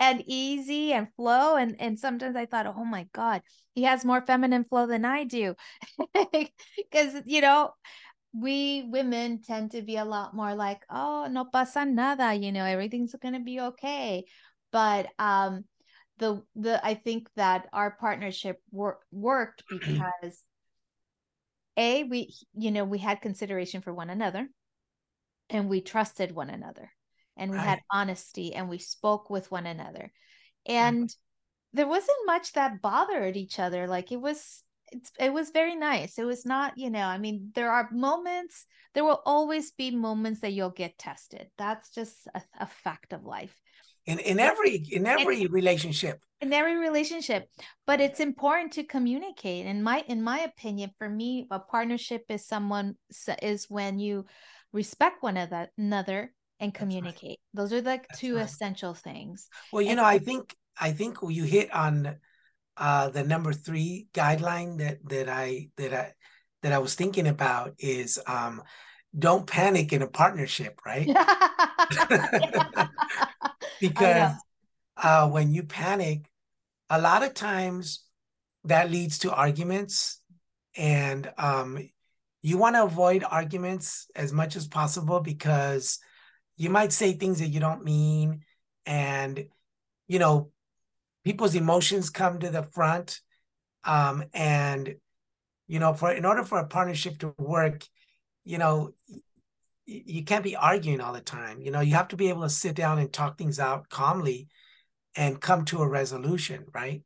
and 0.00 0.22
easy 0.26 0.92
and 0.92 1.08
flow 1.14 1.54
and 1.56 1.76
and 1.78 1.98
sometimes 1.98 2.34
i 2.34 2.46
thought 2.46 2.66
oh 2.66 2.84
my 2.84 3.06
god 3.12 3.40
he 3.74 3.84
has 3.84 4.04
more 4.04 4.20
feminine 4.20 4.64
flow 4.64 4.86
than 4.86 5.04
i 5.04 5.22
do 5.22 5.54
because 6.32 7.22
you 7.26 7.40
know 7.40 7.70
we 8.34 8.82
women 8.90 9.40
tend 9.40 9.70
to 9.70 9.82
be 9.82 9.96
a 9.96 10.04
lot 10.04 10.34
more 10.34 10.54
like 10.54 10.82
oh 10.90 11.28
no 11.30 11.44
pasa 11.44 11.84
nada 11.84 12.34
you 12.34 12.50
know 12.50 12.64
everything's 12.64 13.14
gonna 13.14 13.40
be 13.40 13.60
okay. 13.60 14.24
But 14.72 15.06
um 15.18 15.64
the 16.18 16.42
the 16.56 16.84
I 16.84 16.94
think 16.94 17.28
that 17.36 17.68
our 17.72 17.92
partnership 17.92 18.60
wor- 18.72 19.00
worked 19.12 19.62
because 19.70 20.42
a 21.76 22.02
we 22.04 22.34
you 22.54 22.72
know 22.72 22.84
we 22.84 22.98
had 22.98 23.20
consideration 23.20 23.80
for 23.82 23.94
one 23.94 24.10
another 24.10 24.48
and 25.48 25.68
we 25.68 25.80
trusted 25.80 26.32
one 26.32 26.50
another 26.50 26.90
and 27.36 27.52
we 27.52 27.56
right. 27.56 27.66
had 27.66 27.80
honesty 27.90 28.54
and 28.54 28.68
we 28.68 28.78
spoke 28.78 29.30
with 29.30 29.50
one 29.50 29.66
another. 29.66 30.10
And 30.66 31.14
there 31.72 31.86
wasn't 31.86 32.26
much 32.26 32.52
that 32.54 32.82
bothered 32.82 33.36
each 33.36 33.58
other 33.60 33.86
like 33.86 34.10
it 34.10 34.20
was 34.20 34.63
it 35.18 35.32
was 35.32 35.50
very 35.50 35.74
nice. 35.74 36.18
It 36.18 36.24
was 36.24 36.44
not 36.44 36.76
you 36.76 36.90
know 36.90 37.06
i 37.06 37.18
mean 37.18 37.50
there 37.54 37.70
are 37.70 37.88
moments 37.92 38.66
there 38.94 39.04
will 39.04 39.22
always 39.26 39.72
be 39.72 39.90
moments 39.90 40.40
that 40.40 40.52
you'll 40.52 40.70
get 40.70 40.98
tested. 40.98 41.48
That's 41.58 41.90
just 41.90 42.28
a, 42.34 42.42
a 42.60 42.66
fact 42.66 43.12
of 43.12 43.24
life. 43.24 43.54
In 44.06 44.18
in 44.18 44.38
every 44.38 44.76
in 44.76 45.06
every 45.06 45.46
relationship. 45.46 46.20
In 46.40 46.52
every 46.52 46.76
relationship. 46.76 47.48
But 47.86 48.00
it's 48.00 48.20
important 48.20 48.72
to 48.74 48.84
communicate. 48.84 49.66
In 49.66 49.82
my 49.82 50.04
in 50.06 50.22
my 50.22 50.40
opinion 50.40 50.90
for 50.98 51.08
me 51.08 51.46
a 51.50 51.58
partnership 51.58 52.24
is 52.28 52.46
someone 52.46 52.96
is 53.42 53.66
when 53.68 53.98
you 53.98 54.26
respect 54.72 55.22
one 55.22 55.36
another 55.36 56.32
and 56.60 56.74
communicate 56.74 57.38
right. 57.40 57.54
those 57.54 57.72
are 57.72 57.82
like 57.82 58.06
That's 58.08 58.20
two 58.20 58.36
right. 58.36 58.44
essential 58.44 58.94
things. 58.94 59.48
Well 59.72 59.82
you 59.82 59.90
and 59.90 59.96
know 59.96 60.04
i 60.04 60.18
think 60.18 60.54
i 60.78 60.92
think 60.92 61.18
you 61.22 61.44
hit 61.44 61.72
on 61.72 62.16
uh 62.76 63.08
the 63.08 63.24
number 63.24 63.52
three 63.52 64.08
guideline 64.12 64.78
that 64.78 64.98
that 65.08 65.28
i 65.28 65.68
that 65.76 65.92
i 65.92 66.12
that 66.62 66.72
i 66.72 66.78
was 66.78 66.94
thinking 66.94 67.26
about 67.26 67.74
is 67.78 68.18
um 68.26 68.62
don't 69.16 69.46
panic 69.46 69.92
in 69.92 70.02
a 70.02 70.08
partnership 70.08 70.80
right? 70.84 71.08
Because 73.80 74.32
uh, 74.96 75.28
when 75.28 75.52
you 75.52 75.64
panic, 75.64 76.30
a 76.88 77.00
lot 77.00 77.22
of 77.22 77.34
times 77.34 78.04
that 78.64 78.90
leads 78.90 79.18
to 79.20 79.32
arguments, 79.32 80.20
and 80.76 81.30
um, 81.36 81.78
you 82.40 82.56
want 82.56 82.76
to 82.76 82.84
avoid 82.84 83.24
arguments 83.28 84.06
as 84.14 84.32
much 84.32 84.56
as 84.56 84.66
possible 84.66 85.20
because 85.20 85.98
you 86.56 86.70
might 86.70 86.92
say 86.92 87.12
things 87.12 87.40
that 87.40 87.48
you 87.48 87.60
don't 87.60 87.84
mean, 87.84 88.40
and 88.86 89.44
you 90.08 90.18
know 90.18 90.50
people's 91.24 91.54
emotions 91.54 92.10
come 92.10 92.38
to 92.40 92.50
the 92.50 92.62
front, 92.62 93.20
um, 93.84 94.24
and 94.32 94.96
you 95.66 95.78
know 95.78 95.94
for 95.94 96.12
in 96.12 96.24
order 96.24 96.42
for 96.42 96.58
a 96.58 96.66
partnership 96.66 97.18
to 97.18 97.34
work, 97.38 97.86
you 98.44 98.58
know 98.58 98.92
you 99.86 100.24
can't 100.24 100.44
be 100.44 100.56
arguing 100.56 101.00
all 101.00 101.12
the 101.12 101.20
time. 101.20 101.60
You 101.60 101.70
know, 101.70 101.80
you 101.80 101.94
have 101.94 102.08
to 102.08 102.16
be 102.16 102.30
able 102.30 102.42
to 102.42 102.48
sit 102.48 102.74
down 102.74 102.98
and 102.98 103.12
talk 103.12 103.36
things 103.36 103.60
out 103.60 103.90
calmly 103.90 104.48
and 105.14 105.40
come 105.40 105.64
to 105.66 105.82
a 105.82 105.88
resolution, 105.88 106.64
right? 106.72 107.02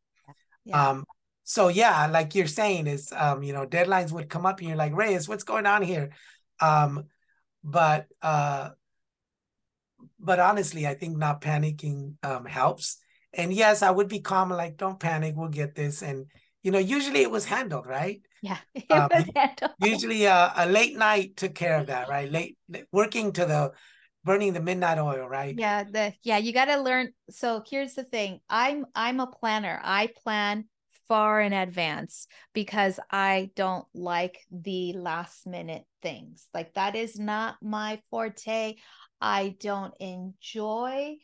Yeah. 0.64 0.90
Um, 0.90 1.04
so 1.42 1.68
yeah, 1.68 2.06
like 2.06 2.34
you're 2.34 2.46
saying, 2.46 2.86
is 2.86 3.12
um, 3.16 3.42
you 3.42 3.52
know, 3.52 3.66
deadlines 3.66 4.12
would 4.12 4.28
come 4.28 4.46
up 4.46 4.60
and 4.60 4.68
you're 4.68 4.76
like, 4.76 4.94
Reyes, 4.94 5.28
what's 5.28 5.44
going 5.44 5.66
on 5.66 5.82
here? 5.82 6.10
Um, 6.60 7.06
but 7.64 8.06
uh 8.22 8.70
but 10.20 10.40
honestly, 10.40 10.86
I 10.86 10.94
think 10.94 11.16
not 11.16 11.40
panicking 11.40 12.14
um 12.22 12.44
helps. 12.44 12.98
And 13.32 13.52
yes, 13.52 13.82
I 13.82 13.90
would 13.90 14.08
be 14.08 14.20
calm, 14.20 14.50
like, 14.50 14.76
don't 14.76 14.98
panic, 14.98 15.34
we'll 15.36 15.48
get 15.48 15.74
this. 15.74 16.02
And 16.02 16.26
you 16.62 16.70
know, 16.70 16.78
usually 16.78 17.22
it 17.22 17.30
was 17.30 17.44
handled, 17.44 17.86
right? 17.86 18.20
Yeah, 18.42 18.58
it 18.74 18.90
um, 18.90 19.08
was 19.14 19.24
handled. 19.34 19.72
Usually 19.80 20.26
uh, 20.26 20.50
a 20.56 20.66
late 20.66 20.96
night 20.96 21.36
took 21.36 21.54
care 21.54 21.78
of 21.78 21.86
that, 21.86 22.08
right? 22.08 22.30
Late 22.30 22.56
working 22.92 23.32
to 23.32 23.46
the 23.46 23.72
burning 24.24 24.52
the 24.52 24.60
midnight 24.60 24.98
oil, 24.98 25.28
right? 25.28 25.54
Yeah, 25.56 25.84
the 25.84 26.12
yeah, 26.22 26.38
you 26.38 26.52
got 26.52 26.66
to 26.66 26.80
learn. 26.80 27.12
So 27.30 27.62
here's 27.68 27.94
the 27.94 28.04
thing. 28.04 28.40
I'm 28.50 28.86
I'm 28.94 29.20
a 29.20 29.26
planner. 29.26 29.80
I 29.82 30.08
plan 30.22 30.64
far 31.08 31.40
in 31.40 31.54
advance 31.54 32.26
because 32.52 33.00
I 33.10 33.50
don't 33.56 33.86
like 33.94 34.40
the 34.50 34.92
last 34.92 35.46
minute 35.46 35.84
things. 36.02 36.46
Like 36.52 36.74
that 36.74 36.94
is 36.94 37.18
not 37.18 37.56
my 37.62 38.00
forte. 38.10 38.74
I 39.20 39.56
don't 39.58 39.94
enjoy 40.00 41.16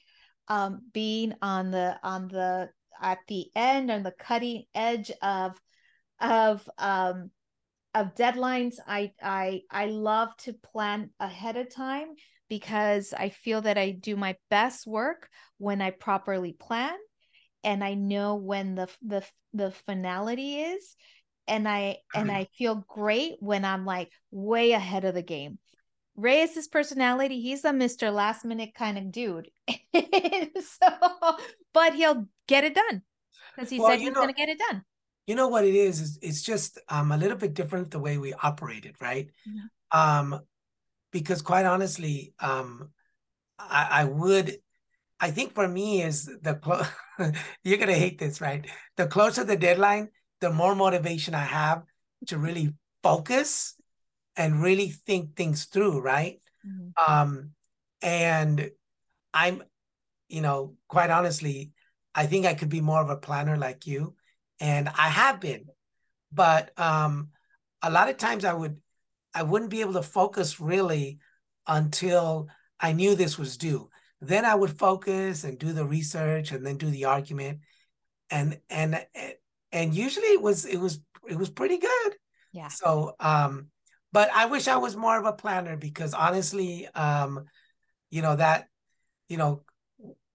um 0.48 0.82
being 0.92 1.34
on 1.42 1.70
the 1.70 1.98
on 2.02 2.28
the 2.28 2.68
at 3.00 3.18
the 3.28 3.46
end 3.54 3.90
on 3.90 4.02
the 4.02 4.12
cutting 4.12 4.64
edge 4.74 5.10
of 5.22 5.58
of 6.20 6.68
um 6.78 7.30
of 7.94 8.14
deadlines 8.14 8.76
i 8.86 9.12
i 9.22 9.60
i 9.70 9.86
love 9.86 10.28
to 10.38 10.52
plan 10.52 11.10
ahead 11.20 11.56
of 11.56 11.72
time 11.74 12.08
because 12.48 13.12
i 13.16 13.28
feel 13.28 13.62
that 13.62 13.78
i 13.78 13.90
do 13.90 14.16
my 14.16 14.36
best 14.50 14.86
work 14.86 15.28
when 15.58 15.80
i 15.80 15.90
properly 15.90 16.52
plan 16.52 16.96
and 17.62 17.82
i 17.82 17.94
know 17.94 18.36
when 18.36 18.74
the 18.74 18.88
the 19.02 19.22
the 19.54 19.70
finality 19.86 20.60
is. 20.60 20.96
And 21.46 21.68
i 21.68 21.98
and 22.14 22.32
i 22.32 22.48
feel 22.56 22.84
great 22.88 23.34
when 23.40 23.66
i'm 23.66 23.84
like 23.84 24.10
way 24.30 24.72
ahead 24.72 25.04
of 25.04 25.14
the 25.14 25.22
game 25.22 25.58
Reyes's 26.16 26.68
personality, 26.68 27.40
he's 27.40 27.64
a 27.64 27.70
Mr. 27.70 28.12
Last 28.12 28.44
Minute 28.44 28.74
kind 28.74 28.98
of 28.98 29.10
dude. 29.10 29.50
so, 29.68 30.88
but 31.72 31.94
he'll 31.94 32.26
get 32.46 32.64
it 32.64 32.74
done 32.74 33.02
because 33.54 33.70
he 33.70 33.78
well, 33.78 33.90
said 33.90 34.00
he's 34.00 34.12
going 34.12 34.28
to 34.28 34.34
get 34.34 34.48
it 34.48 34.58
done. 34.58 34.84
You 35.26 35.34
know 35.34 35.48
what 35.48 35.64
it 35.64 35.74
is? 35.74 36.00
is 36.00 36.18
it's 36.22 36.42
just 36.42 36.78
um, 36.88 37.10
a 37.10 37.16
little 37.16 37.36
bit 37.36 37.54
different 37.54 37.90
the 37.90 37.98
way 37.98 38.18
we 38.18 38.34
operated, 38.34 38.96
right? 39.00 39.30
Mm-hmm. 39.48 39.98
Um, 39.98 40.40
because 41.10 41.42
quite 41.42 41.64
honestly, 41.64 42.34
um, 42.40 42.90
I, 43.58 43.88
I 43.90 44.04
would, 44.04 44.58
I 45.18 45.30
think 45.30 45.54
for 45.54 45.66
me 45.66 46.02
is 46.02 46.30
the 46.42 46.54
clo- 46.54 46.82
you're 47.64 47.78
gonna 47.78 47.94
hate 47.94 48.18
this, 48.18 48.40
right? 48.40 48.68
The 48.96 49.06
closer 49.06 49.44
the 49.44 49.56
deadline, 49.56 50.08
the 50.40 50.50
more 50.50 50.74
motivation 50.74 51.34
I 51.34 51.44
have 51.44 51.84
to 52.26 52.38
really 52.38 52.74
focus 53.02 53.74
and 54.36 54.62
really 54.62 54.88
think 54.88 55.36
things 55.36 55.64
through, 55.64 56.00
right? 56.00 56.40
Mm-hmm. 56.66 57.12
Um, 57.12 57.50
and 58.02 58.70
I'm, 59.32 59.62
you 60.28 60.40
know, 60.40 60.76
quite 60.88 61.10
honestly, 61.10 61.72
I 62.14 62.26
think 62.26 62.46
I 62.46 62.54
could 62.54 62.68
be 62.68 62.80
more 62.80 63.00
of 63.00 63.10
a 63.10 63.16
planner 63.16 63.56
like 63.56 63.86
you, 63.86 64.14
and 64.60 64.88
I 64.88 65.08
have 65.08 65.40
been, 65.40 65.66
but 66.32 66.78
um, 66.78 67.30
a 67.82 67.90
lot 67.90 68.08
of 68.08 68.16
times 68.16 68.44
I 68.44 68.52
would, 68.52 68.80
I 69.34 69.42
wouldn't 69.42 69.70
be 69.70 69.80
able 69.80 69.94
to 69.94 70.02
focus 70.02 70.60
really 70.60 71.18
until 71.66 72.48
I 72.78 72.92
knew 72.92 73.14
this 73.14 73.38
was 73.38 73.56
due. 73.56 73.90
Then 74.20 74.44
I 74.44 74.54
would 74.54 74.78
focus 74.78 75.44
and 75.44 75.58
do 75.58 75.72
the 75.72 75.84
research 75.84 76.52
and 76.52 76.64
then 76.64 76.76
do 76.76 76.90
the 76.90 77.06
argument, 77.06 77.60
and 78.30 78.58
and 78.70 79.04
and 79.72 79.94
usually 79.94 80.28
it 80.28 80.40
was 80.40 80.64
it 80.64 80.78
was 80.78 81.00
it 81.28 81.36
was 81.36 81.50
pretty 81.50 81.78
good. 81.78 82.14
Yeah. 82.52 82.68
So 82.68 83.16
um, 83.18 83.68
but 84.14 84.30
I 84.32 84.46
wish 84.46 84.68
I 84.68 84.76
was 84.76 84.96
more 84.96 85.18
of 85.18 85.26
a 85.26 85.32
planner 85.32 85.76
because 85.76 86.14
honestly, 86.14 86.86
um, 86.94 87.46
you 88.12 88.22
know, 88.22 88.36
that, 88.36 88.68
you 89.28 89.36
know, 89.36 89.64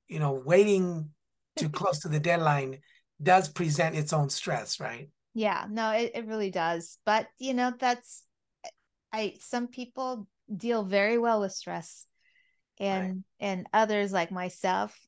you 0.09 0.19
know, 0.19 0.33
waiting 0.33 1.11
too 1.55 1.69
close 1.79 1.99
to 1.99 2.09
the 2.09 2.19
deadline 2.19 2.79
does 3.23 3.47
present 3.47 3.95
its 3.95 4.11
own 4.11 4.29
stress, 4.29 4.81
right? 4.81 5.07
Yeah, 5.33 5.65
no, 5.69 5.91
it, 5.91 6.11
it 6.13 6.27
really 6.27 6.51
does. 6.51 6.97
But 7.05 7.27
you 7.37 7.53
know, 7.53 7.71
that's 7.79 8.23
I 9.13 9.35
some 9.39 9.67
people 9.67 10.27
deal 10.53 10.83
very 10.83 11.17
well 11.17 11.39
with 11.39 11.53
stress. 11.53 12.05
And 12.81 13.03
right. 13.03 13.15
and 13.39 13.67
others 13.71 14.11
like 14.11 14.29
myself 14.29 14.99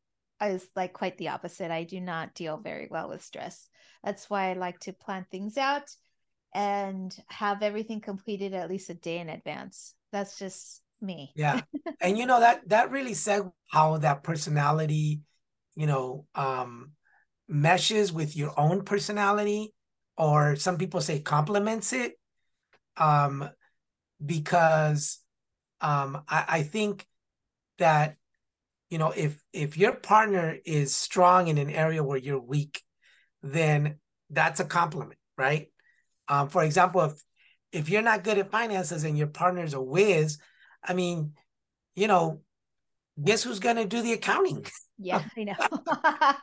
is 0.41 0.65
like 0.77 0.93
quite 0.93 1.17
the 1.17 1.29
opposite. 1.29 1.71
I 1.71 1.83
do 1.83 1.99
not 1.99 2.35
deal 2.35 2.55
very 2.55 2.87
well 2.89 3.09
with 3.09 3.21
stress. 3.21 3.67
That's 4.01 4.29
why 4.29 4.49
I 4.49 4.53
like 4.53 4.79
to 4.81 4.93
plan 4.93 5.25
things 5.29 5.57
out 5.57 5.89
and 6.53 7.15
have 7.27 7.63
everything 7.63 8.01
completed 8.01 8.53
at 8.53 8.69
least 8.69 8.89
a 8.89 8.93
day 8.93 9.19
in 9.19 9.29
advance. 9.29 9.93
That's 10.11 10.37
just 10.37 10.81
me. 11.01 11.31
Yeah. 11.35 11.61
and 12.01 12.17
you 12.17 12.25
know 12.25 12.39
that 12.39 12.67
that 12.69 12.91
really 12.91 13.13
said 13.13 13.49
how 13.69 13.97
that 13.97 14.23
personality, 14.23 15.21
you 15.75 15.87
know, 15.87 16.25
um 16.35 16.91
meshes 17.47 18.13
with 18.13 18.35
your 18.35 18.57
own 18.57 18.83
personality 18.83 19.73
or 20.17 20.55
some 20.55 20.77
people 20.77 21.01
say 21.01 21.19
complements 21.19 21.93
it. 21.93 22.13
Um 22.97 23.49
because 24.23 25.19
um 25.79 26.23
I, 26.27 26.45
I 26.47 26.63
think 26.63 27.07
that 27.79 28.17
you 28.89 28.97
know 28.97 29.11
if 29.15 29.41
if 29.53 29.77
your 29.77 29.93
partner 29.93 30.57
is 30.65 30.93
strong 30.93 31.47
in 31.47 31.57
an 31.57 31.69
area 31.69 32.03
where 32.03 32.17
you're 32.17 32.39
weak, 32.41 32.83
then 33.41 33.99
that's 34.29 34.59
a 34.59 34.65
compliment, 34.65 35.19
right? 35.37 35.67
Um, 36.31 36.47
for 36.47 36.63
example, 36.63 37.01
if 37.01 37.21
if 37.73 37.89
you're 37.89 38.01
not 38.01 38.23
good 38.23 38.37
at 38.37 38.51
finances 38.51 39.03
and 39.03 39.17
your 39.17 39.27
partner's 39.27 39.73
a 39.73 39.81
whiz, 39.81 40.37
I 40.83 40.93
mean, 40.93 41.33
you 41.93 42.07
know, 42.07 42.41
guess 43.21 43.43
who's 43.43 43.59
going 43.59 43.75
to 43.75 43.85
do 43.85 44.01
the 44.01 44.13
accounting? 44.13 44.65
Yeah, 44.97 45.23
I 45.37 45.43
know. 45.43 45.53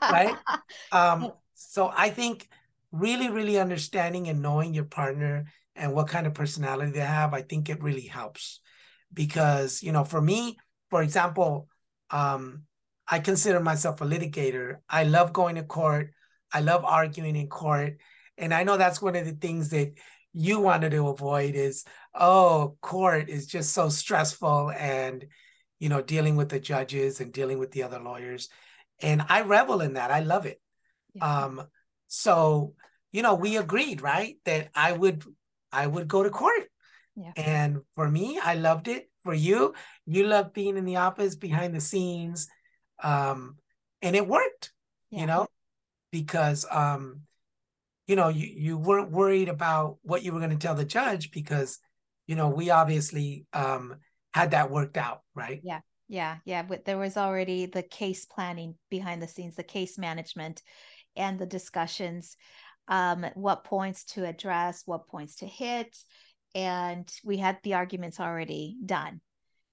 right. 0.02 0.36
Um, 0.92 1.32
so 1.54 1.92
I 1.94 2.10
think 2.10 2.48
really, 2.92 3.28
really 3.28 3.58
understanding 3.58 4.28
and 4.28 4.42
knowing 4.42 4.74
your 4.74 4.84
partner 4.84 5.46
and 5.74 5.92
what 5.92 6.08
kind 6.08 6.26
of 6.26 6.34
personality 6.34 6.92
they 6.92 7.00
have, 7.00 7.34
I 7.34 7.42
think 7.42 7.68
it 7.68 7.82
really 7.82 8.06
helps. 8.06 8.60
Because, 9.12 9.82
you 9.82 9.92
know, 9.92 10.04
for 10.04 10.20
me, 10.20 10.58
for 10.90 11.02
example, 11.02 11.68
um, 12.10 12.64
I 13.06 13.20
consider 13.20 13.60
myself 13.60 14.00
a 14.00 14.04
litigator. 14.04 14.76
I 14.88 15.04
love 15.04 15.32
going 15.32 15.56
to 15.56 15.62
court. 15.62 16.12
I 16.52 16.60
love 16.60 16.84
arguing 16.84 17.36
in 17.36 17.48
court. 17.48 17.98
And 18.38 18.54
I 18.54 18.62
know 18.62 18.76
that's 18.76 19.02
one 19.02 19.16
of 19.16 19.24
the 19.26 19.32
things 19.32 19.70
that 19.70 19.92
you 20.32 20.60
wanted 20.60 20.90
to 20.92 21.08
avoid 21.08 21.54
is, 21.54 21.84
oh, 22.14 22.76
court 22.80 23.28
is 23.28 23.46
just 23.46 23.72
so 23.72 23.88
stressful 23.88 24.70
and, 24.70 25.26
you 25.78 25.88
know, 25.88 26.00
dealing 26.00 26.36
with 26.36 26.48
the 26.48 26.60
judges 26.60 27.20
and 27.20 27.32
dealing 27.32 27.58
with 27.58 27.72
the 27.72 27.82
other 27.82 27.98
lawyers. 27.98 28.48
And 29.00 29.24
I 29.28 29.42
revel 29.42 29.80
in 29.80 29.94
that. 29.94 30.10
I 30.10 30.20
love 30.20 30.46
it. 30.46 30.60
Yeah. 31.14 31.44
Um, 31.44 31.62
so, 32.06 32.74
you 33.10 33.22
know, 33.22 33.34
we 33.34 33.56
agreed, 33.56 34.00
right? 34.00 34.36
That 34.44 34.68
I 34.74 34.92
would 34.92 35.24
I 35.72 35.86
would 35.86 36.08
go 36.08 36.22
to 36.22 36.30
court. 36.30 36.70
Yeah. 37.16 37.32
And 37.36 37.78
for 37.94 38.08
me, 38.08 38.38
I 38.42 38.54
loved 38.54 38.88
it. 38.88 39.10
For 39.24 39.34
you, 39.34 39.74
you 40.06 40.26
love 40.26 40.52
being 40.52 40.76
in 40.76 40.84
the 40.84 40.96
office 40.96 41.34
behind 41.34 41.74
the 41.74 41.80
scenes. 41.80 42.48
Um, 43.02 43.56
and 44.00 44.14
it 44.14 44.26
worked, 44.26 44.72
yeah. 45.10 45.20
you 45.20 45.26
know, 45.26 45.46
because 46.12 46.64
um 46.70 47.22
you 48.08 48.16
know, 48.16 48.28
you, 48.28 48.46
you 48.46 48.78
weren't 48.78 49.12
worried 49.12 49.48
about 49.48 49.98
what 50.02 50.24
you 50.24 50.32
were 50.32 50.40
going 50.40 50.50
to 50.50 50.56
tell 50.56 50.74
the 50.74 50.84
judge 50.84 51.30
because, 51.30 51.78
you 52.26 52.34
know, 52.34 52.48
we 52.48 52.70
obviously 52.70 53.46
um, 53.52 53.96
had 54.32 54.52
that 54.52 54.70
worked 54.70 54.96
out, 54.96 55.20
right? 55.34 55.60
Yeah. 55.62 55.80
Yeah. 56.08 56.38
Yeah. 56.46 56.62
But 56.62 56.86
there 56.86 56.96
was 56.96 57.18
already 57.18 57.66
the 57.66 57.82
case 57.82 58.24
planning 58.24 58.74
behind 58.90 59.22
the 59.22 59.28
scenes, 59.28 59.56
the 59.56 59.62
case 59.62 59.98
management 59.98 60.62
and 61.16 61.38
the 61.38 61.46
discussions, 61.46 62.34
um, 62.88 63.26
what 63.34 63.64
points 63.64 64.04
to 64.04 64.24
address, 64.24 64.82
what 64.86 65.06
points 65.06 65.36
to 65.36 65.46
hit. 65.46 65.94
And 66.54 67.06
we 67.22 67.36
had 67.36 67.58
the 67.62 67.74
arguments 67.74 68.18
already 68.18 68.78
done. 68.84 69.20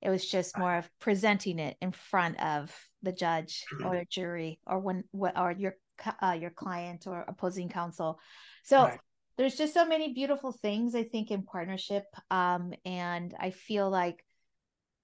It 0.01 0.09
was 0.09 0.29
just 0.29 0.57
more 0.57 0.75
of 0.75 0.89
presenting 0.99 1.57
it 1.57 1.77
in 1.81 1.93
front 1.93 2.39
of 2.39 2.75
the 3.01 3.13
judge 3.13 3.63
or 3.83 4.03
jury 4.09 4.59
or 4.67 4.79
when 4.79 5.05
what 5.11 5.39
or 5.39 5.51
your 5.51 5.75
uh, 6.21 6.38
your 6.39 6.49
client 6.49 7.08
or 7.08 7.25
opposing 7.27 7.69
counsel. 7.69 8.19
So 8.63 8.84
right. 8.84 8.99
there's 9.38 9.55
just 9.55 9.73
so 9.73 9.86
many 9.86 10.13
beautiful 10.13 10.51
things 10.51 10.95
I 10.95 11.03
think 11.03 11.31
in 11.31 11.43
partnership, 11.43 12.05
um, 12.31 12.73
and 12.86 13.34
I 13.39 13.51
feel 13.51 13.89
like 13.89 14.23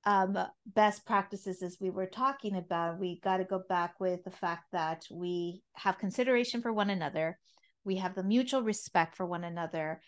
um, 0.05 0.37
best 0.65 1.05
practices 1.05 1.61
as 1.61 1.77
we 1.79 1.89
were 1.89 2.07
talking 2.07 2.55
about, 2.55 2.99
we 2.99 3.19
got 3.19 3.37
to 3.37 3.43
go 3.43 3.61
back 3.69 3.99
with 3.99 4.23
the 4.23 4.31
fact 4.31 4.65
that 4.71 5.03
we 5.11 5.61
have 5.73 5.99
consideration 5.99 6.61
for 6.61 6.73
one 6.73 6.89
another, 6.89 7.37
we 7.83 7.97
have 7.97 8.15
the 8.15 8.23
mutual 8.23 8.63
respect 8.63 9.15
for 9.15 9.25
one 9.25 9.43
another, 9.43 10.01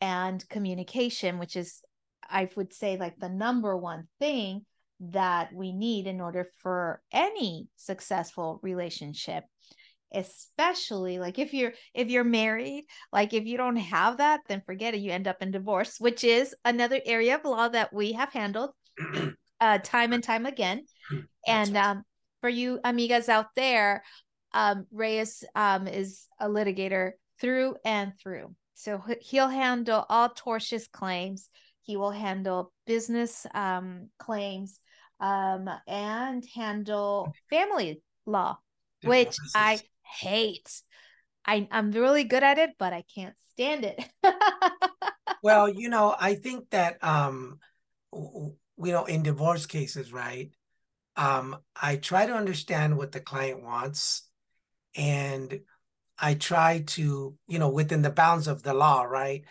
and 0.00 0.48
communication, 0.48 1.38
which 1.38 1.56
is 1.56 1.80
I 2.28 2.48
would 2.56 2.72
say 2.72 2.96
like 2.96 3.18
the 3.18 3.28
number 3.28 3.76
one 3.76 4.08
thing 4.18 4.64
that 5.00 5.52
we 5.52 5.72
need 5.72 6.06
in 6.06 6.20
order 6.20 6.46
for 6.62 7.02
any 7.12 7.68
successful 7.76 8.60
relationship 8.62 9.44
especially 10.14 11.18
like 11.18 11.38
if 11.38 11.54
you're 11.54 11.72
if 11.94 12.08
you're 12.08 12.24
married 12.24 12.84
like 13.12 13.32
if 13.32 13.44
you 13.44 13.56
don't 13.56 13.76
have 13.76 14.18
that 14.18 14.40
then 14.48 14.62
forget 14.66 14.94
it 14.94 15.00
you 15.00 15.10
end 15.10 15.26
up 15.26 15.40
in 15.40 15.50
divorce 15.50 15.96
which 15.98 16.24
is 16.24 16.54
another 16.64 17.00
area 17.04 17.34
of 17.34 17.44
law 17.44 17.68
that 17.68 17.92
we 17.92 18.12
have 18.12 18.32
handled 18.32 18.70
uh, 19.60 19.78
time 19.78 20.12
and 20.12 20.22
time 20.22 20.46
again. 20.46 20.84
And 21.44 21.76
um, 21.76 22.04
for 22.40 22.48
you 22.48 22.78
amigas 22.84 23.28
out 23.28 23.46
there 23.56 24.04
um, 24.54 24.86
reyes 24.92 25.42
um, 25.56 25.88
is 25.88 26.28
a 26.38 26.48
litigator 26.48 27.12
through 27.40 27.74
and 27.84 28.12
through. 28.16 28.54
So 28.74 29.02
he'll 29.20 29.48
handle 29.48 30.06
all 30.08 30.28
tortious 30.28 30.88
claims. 30.88 31.48
He 31.82 31.96
will 31.96 32.12
handle 32.12 32.72
business 32.86 33.44
um, 33.54 34.10
claims 34.20 34.78
um, 35.18 35.68
and 35.88 36.44
handle 36.54 37.34
family 37.50 38.00
law 38.24 38.58
which 39.04 39.36
I 39.54 39.80
hate 40.20 40.82
I, 41.44 41.68
I'm 41.70 41.90
really 41.90 42.24
good 42.24 42.42
at 42.42 42.58
it, 42.58 42.70
but 42.78 42.92
I 42.92 43.04
can't 43.14 43.34
stand 43.52 43.84
it. 43.84 44.04
well, 45.42 45.68
you 45.68 45.88
know, 45.88 46.14
I 46.18 46.34
think 46.34 46.70
that 46.70 47.02
um 47.02 47.58
you 48.12 48.56
know, 48.78 49.04
in 49.04 49.22
divorce 49.22 49.66
cases, 49.66 50.12
right? 50.12 50.50
Um, 51.16 51.56
I 51.80 51.96
try 51.96 52.26
to 52.26 52.34
understand 52.34 52.96
what 52.96 53.12
the 53.12 53.20
client 53.20 53.62
wants 53.62 54.28
and 54.94 55.60
I 56.18 56.34
try 56.34 56.84
to, 56.88 57.34
you 57.46 57.58
know, 57.58 57.70
within 57.70 58.02
the 58.02 58.10
bounds 58.10 58.48
of 58.48 58.62
the 58.62 58.74
law, 58.74 59.02
right? 59.02 59.44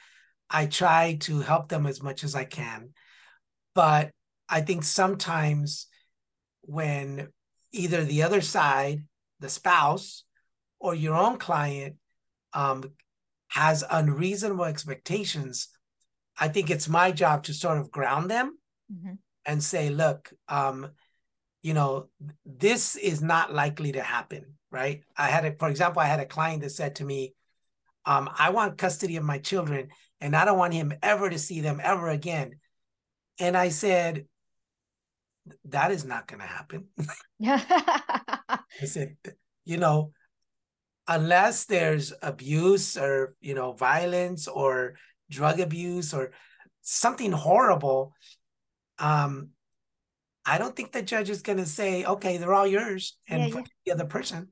I 0.49 0.65
try 0.65 1.17
to 1.21 1.39
help 1.39 1.69
them 1.69 1.87
as 1.87 2.01
much 2.01 2.23
as 2.23 2.35
I 2.35 2.45
can. 2.45 2.93
But 3.73 4.11
I 4.49 4.61
think 4.61 4.83
sometimes 4.83 5.87
when 6.61 7.29
either 7.71 8.03
the 8.03 8.23
other 8.23 8.41
side, 8.41 9.05
the 9.39 9.49
spouse, 9.49 10.23
or 10.81 10.95
your 10.95 11.15
own 11.15 11.37
client 11.37 11.95
um, 12.53 12.83
has 13.47 13.83
unreasonable 13.89 14.65
expectations, 14.65 15.69
I 16.37 16.47
think 16.47 16.69
it's 16.69 16.89
my 16.89 17.11
job 17.11 17.43
to 17.43 17.53
sort 17.53 17.77
of 17.77 17.91
ground 17.91 18.29
them 18.29 18.57
mm-hmm. 18.91 19.13
and 19.45 19.63
say, 19.63 19.89
look, 19.89 20.33
um, 20.49 20.89
you 21.61 21.73
know, 21.73 22.07
this 22.45 22.95
is 22.95 23.21
not 23.21 23.53
likely 23.53 23.91
to 23.91 24.01
happen, 24.01 24.55
right? 24.71 25.03
I 25.15 25.27
had 25.27 25.45
a, 25.45 25.53
for 25.53 25.69
example, 25.69 26.01
I 26.01 26.05
had 26.05 26.19
a 26.19 26.25
client 26.25 26.63
that 26.63 26.71
said 26.71 26.95
to 26.95 27.05
me, 27.05 27.35
um, 28.05 28.29
I 28.37 28.49
want 28.49 28.79
custody 28.79 29.17
of 29.17 29.23
my 29.23 29.37
children 29.37 29.89
and 30.19 30.35
I 30.35 30.45
don't 30.45 30.57
want 30.57 30.73
him 30.73 30.93
ever 31.03 31.29
to 31.29 31.37
see 31.37 31.61
them 31.61 31.79
ever 31.83 32.09
again. 32.09 32.55
And 33.39 33.55
I 33.55 33.69
said, 33.69 34.25
that 35.65 35.91
is 35.91 36.05
not 36.05 36.27
going 36.27 36.39
to 36.39 36.47
happen. 36.47 36.87
I 37.43 38.85
said, 38.85 39.17
you 39.65 39.77
know, 39.77 40.11
unless 41.11 41.65
there's 41.65 42.13
abuse 42.21 42.97
or, 42.97 43.35
you 43.41 43.53
know, 43.53 43.73
violence 43.73 44.47
or 44.47 44.95
drug 45.29 45.59
abuse 45.59 46.13
or 46.13 46.31
something 46.81 47.33
horrible, 47.33 48.13
um, 48.97 49.49
I 50.45 50.57
don't 50.57 50.73
think 50.73 50.93
the 50.93 51.01
judge 51.01 51.29
is 51.29 51.41
going 51.41 51.57
to 51.57 51.65
say, 51.65 52.05
okay, 52.05 52.37
they're 52.37 52.53
all 52.53 52.65
yours 52.65 53.17
and 53.27 53.41
yeah, 53.41 53.55
yeah. 53.55 53.63
the 53.85 53.91
other 53.91 54.05
person. 54.05 54.47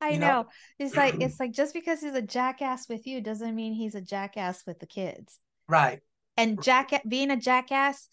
I 0.00 0.12
know. 0.12 0.26
know. 0.26 0.46
It's 0.78 0.96
like 0.96 1.16
it's 1.20 1.38
like 1.38 1.52
just 1.52 1.74
because 1.74 2.00
he's 2.00 2.14
a 2.14 2.22
jackass 2.22 2.88
with 2.88 3.06
you 3.06 3.20
doesn't 3.20 3.54
mean 3.54 3.74
he's 3.74 3.94
a 3.94 4.00
jackass 4.00 4.64
with 4.66 4.80
the 4.80 4.86
kids. 4.86 5.38
Right. 5.68 6.00
And 6.38 6.62
jack 6.62 7.02
being 7.06 7.30
a 7.30 7.36
jackass 7.36 8.08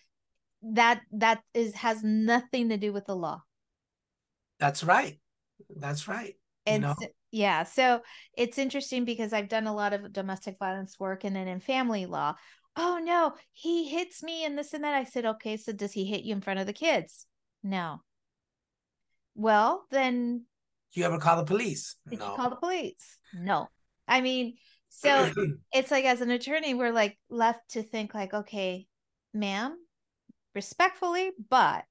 that 0.73 1.01
that 1.13 1.41
is 1.53 1.73
has 1.75 2.03
nothing 2.03 2.69
to 2.69 2.77
do 2.77 2.91
with 2.91 3.05
the 3.05 3.15
law. 3.15 3.41
That's 4.59 4.83
right. 4.83 5.17
That's 5.69 6.09
right. 6.09 6.35
And 6.65 6.83
you 6.83 6.89
know? 6.89 6.95
Yeah, 7.35 7.63
so 7.63 7.99
it's 8.37 8.57
interesting 8.57 9.03
because 9.03 9.33
I've 9.33 9.49
done 9.49 9.67
a 9.67 9.75
lot 9.75 9.91
of 9.91 10.13
domestic 10.13 10.57
violence 10.57 10.97
work 10.97 11.25
and 11.25 11.35
then 11.35 11.49
in 11.49 11.59
family 11.59 12.05
law. 12.05 12.35
Oh 12.77 13.01
no, 13.03 13.33
he 13.51 13.89
hits 13.89 14.23
me 14.23 14.45
and 14.45 14.57
this 14.57 14.73
and 14.73 14.85
that. 14.85 14.93
I 14.93 15.03
said, 15.03 15.25
okay, 15.25 15.57
so 15.57 15.73
does 15.73 15.91
he 15.91 16.05
hit 16.05 16.23
you 16.23 16.33
in 16.33 16.39
front 16.39 16.61
of 16.61 16.65
the 16.65 16.71
kids? 16.71 17.25
No. 17.61 17.99
Well, 19.35 19.85
then 19.91 20.45
you 20.93 21.03
ever 21.03 21.17
call 21.17 21.35
the 21.35 21.43
police? 21.43 21.97
Did 22.07 22.19
no. 22.19 22.29
you 22.29 22.35
call 22.37 22.49
the 22.51 22.55
police? 22.55 23.17
No. 23.33 23.67
I 24.07 24.21
mean, 24.21 24.55
so 24.87 25.29
it's 25.73 25.91
like 25.91 26.05
as 26.05 26.21
an 26.21 26.31
attorney, 26.31 26.73
we're 26.73 26.93
like 26.93 27.17
left 27.29 27.71
to 27.71 27.83
think 27.83 28.13
like, 28.13 28.33
okay, 28.33 28.87
ma'am, 29.33 29.77
respectfully, 30.53 31.31
but 31.49 31.83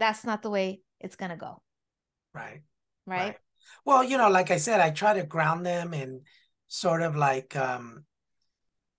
that's 0.00 0.24
not 0.24 0.42
the 0.42 0.50
way 0.50 0.80
it's 0.98 1.14
gonna 1.14 1.36
go. 1.36 1.62
Right. 2.32 2.62
Right. 3.06 3.20
right. 3.20 3.36
Well, 3.84 4.04
you 4.04 4.18
know, 4.18 4.28
like 4.30 4.50
I 4.50 4.56
said, 4.56 4.80
I 4.80 4.90
try 4.90 5.14
to 5.14 5.24
ground 5.24 5.64
them 5.66 5.92
and 5.92 6.22
sort 6.66 7.02
of 7.02 7.14
like 7.14 7.54
um 7.56 8.04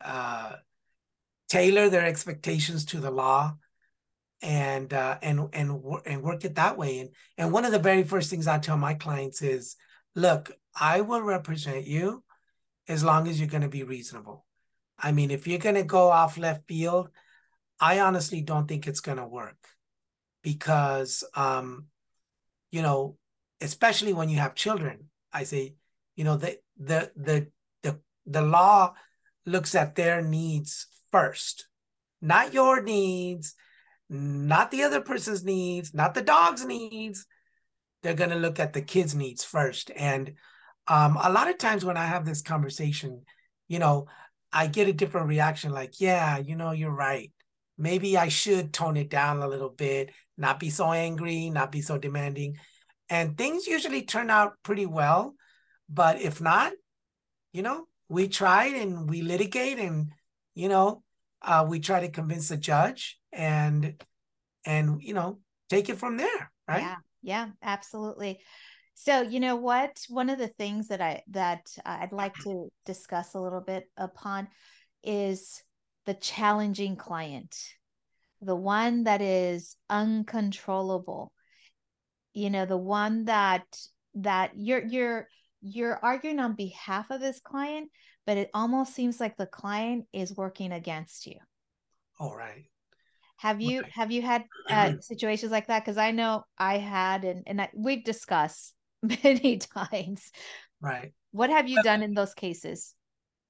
uh 0.02 0.54
tailor 1.50 1.90
their 1.90 2.06
expectations 2.06 2.86
to 2.86 3.00
the 3.00 3.12
law 3.12 3.56
and 4.42 4.94
uh, 4.94 5.18
and 5.22 5.50
and 5.54 5.82
and 6.06 6.22
work 6.22 6.46
it 6.46 6.56
that 6.56 6.78
way. 6.78 7.00
And 7.00 7.10
and 7.38 7.52
one 7.52 7.66
of 7.66 7.72
the 7.72 7.80
very 7.80 8.04
first 8.04 8.30
things 8.30 8.48
I 8.48 8.60
tell 8.60 8.78
my 8.78 8.94
clients 8.94 9.42
is, 9.42 9.76
look, 10.16 10.52
I 10.80 11.02
will 11.02 11.22
represent 11.22 11.88
you 11.88 12.24
as 12.88 13.04
long 13.04 13.28
as 13.28 13.40
you're 13.40 13.50
going 13.50 13.64
to 13.64 13.70
be 13.70 13.84
reasonable. 13.84 14.46
I 15.00 15.12
mean, 15.12 15.32
if 15.32 15.48
you're 15.48 15.60
going 15.60 15.76
to 15.76 15.84
go 15.84 16.10
off 16.10 16.38
left 16.38 16.68
field, 16.68 17.10
I 17.80 18.00
honestly 18.00 18.42
don't 18.42 18.68
think 18.68 18.88
it's 18.88 19.00
going 19.00 19.18
to 19.18 19.28
work 19.28 19.58
because, 20.42 21.24
um, 21.34 21.88
you 22.72 22.82
know, 22.82 23.18
especially 23.62 24.14
when 24.14 24.30
you 24.30 24.38
have 24.38 24.56
children. 24.56 25.10
I 25.32 25.44
say, 25.44 25.76
you 26.16 26.24
know, 26.24 26.38
the 26.38 26.58
the 26.78 27.12
the 27.16 27.48
the 27.84 28.00
the 28.26 28.42
law 28.42 28.94
looks 29.46 29.76
at 29.76 29.96
their 29.96 30.22
needs 30.22 30.88
first, 31.12 31.68
not 32.22 32.54
your 32.54 32.82
needs, 32.82 33.56
not 34.10 34.72
the 34.72 34.84
other 34.84 35.02
person's 35.02 35.44
needs, 35.44 35.94
not 35.94 36.14
the 36.14 36.22
dog's 36.22 36.66
needs. 36.66 37.26
They're 38.02 38.14
going 38.14 38.30
to 38.30 38.36
look 38.36 38.60
at 38.60 38.74
the 38.74 38.82
kid's 38.82 39.16
needs 39.16 39.44
first. 39.44 39.92
And 39.96 40.34
um, 40.88 41.18
a 41.22 41.32
lot 41.32 41.50
of 41.50 41.58
times 41.58 41.84
when 41.84 41.98
I 41.98 42.06
have 42.06 42.26
this 42.26 42.42
conversation, 42.42 43.24
you 43.68 43.80
know, 43.80 44.08
I 44.54 44.68
get 44.68 44.88
a 44.88 44.94
different 44.94 45.28
reaction 45.28 45.72
like, 45.72 46.00
yeah, 46.00 46.38
you 46.38 46.56
know, 46.56 46.72
you're 46.72 46.92
right. 46.92 47.32
Maybe 47.78 48.18
I 48.18 48.30
should 48.30 48.72
tone 48.72 48.96
it 48.96 49.10
down 49.10 49.42
a 49.42 49.48
little 49.48 49.70
bit, 49.70 50.12
not 50.38 50.60
be 50.60 50.70
so 50.70 50.92
angry, 50.92 51.50
not 51.50 51.72
be 51.72 51.82
so 51.82 51.98
demanding. 51.98 52.58
And 53.10 53.38
things 53.38 53.68
usually 53.68 54.02
turn 54.02 54.30
out 54.30 54.54
pretty 54.64 54.86
well. 54.86 55.36
But 55.90 56.22
if 56.22 56.42
not, 56.42 56.74
you 57.54 57.62
know, 57.62 57.88
we 58.10 58.28
try 58.28 58.66
and 58.66 59.10
we 59.10 59.22
litigate 59.22 59.80
and, 59.80 60.12
you 60.56 60.70
know, 60.70 61.04
uh, 61.42 61.66
we 61.68 61.80
try 61.80 62.02
to 62.02 62.10
convince 62.10 62.50
the 62.50 62.58
judge 62.58 63.20
and 63.32 64.04
and 64.66 65.02
you 65.02 65.14
know 65.14 65.40
take 65.70 65.90
it 65.90 65.98
from 65.98 66.18
there 66.18 66.52
right? 66.68 66.82
Yeah 66.82 66.96
yeah 67.22 67.50
absolutely. 67.62 68.40
So 68.96 69.22
you 69.22 69.40
know 69.40 69.58
what? 69.58 70.02
One 70.10 70.30
of 70.30 70.40
the 70.40 70.48
things 70.48 70.88
that 70.88 71.02
i 71.02 71.22
that 71.30 71.68
i'd 71.86 72.12
like 72.12 72.36
to 72.40 72.70
discuss 72.86 73.34
a 73.34 73.40
little 73.40 73.62
bit 73.62 73.86
upon 73.98 74.48
is 75.04 75.62
the 76.06 76.14
challenging 76.14 76.96
client 76.96 77.56
the 78.42 78.56
one 78.56 79.04
that 79.06 79.22
is 79.22 79.76
uncontrollable 79.90 81.32
you 82.36 82.50
know 82.50 82.66
the 82.66 82.78
one 82.78 83.26
that 83.26 83.66
that 84.16 84.52
you're 84.56 84.86
you're 84.86 85.28
you're 85.62 86.00
arguing 86.04 86.40
on 86.40 86.54
behalf 86.54 87.10
of 87.10 87.20
this 87.20 87.40
client 87.40 87.90
but 88.26 88.38
it 88.38 88.50
almost 88.54 88.94
seems 88.94 89.20
like 89.20 89.36
the 89.38 89.48
client 89.48 90.06
is 90.14 90.36
working 90.36 90.72
against 90.72 91.26
you 91.26 91.38
all 92.20 92.36
right 92.36 92.66
have 93.38 93.62
you 93.62 93.82
okay. 93.82 93.90
have 93.94 94.12
you 94.12 94.22
had 94.22 94.46
uh, 94.70 94.94
situations 95.02 95.52
like 95.52 95.68
that? 95.68 95.84
Because 95.84 95.98
I 95.98 96.12
know 96.12 96.44
I 96.58 96.78
had, 96.78 97.24
and 97.24 97.44
and 97.46 97.62
I, 97.62 97.70
we've 97.76 98.04
discussed 98.04 98.74
many 99.02 99.58
times. 99.58 100.32
Right. 100.82 101.14
What 101.32 101.50
have 101.50 101.68
you 101.68 101.82
done 101.84 102.02
in 102.02 102.14
those 102.14 102.34
cases? 102.34 102.94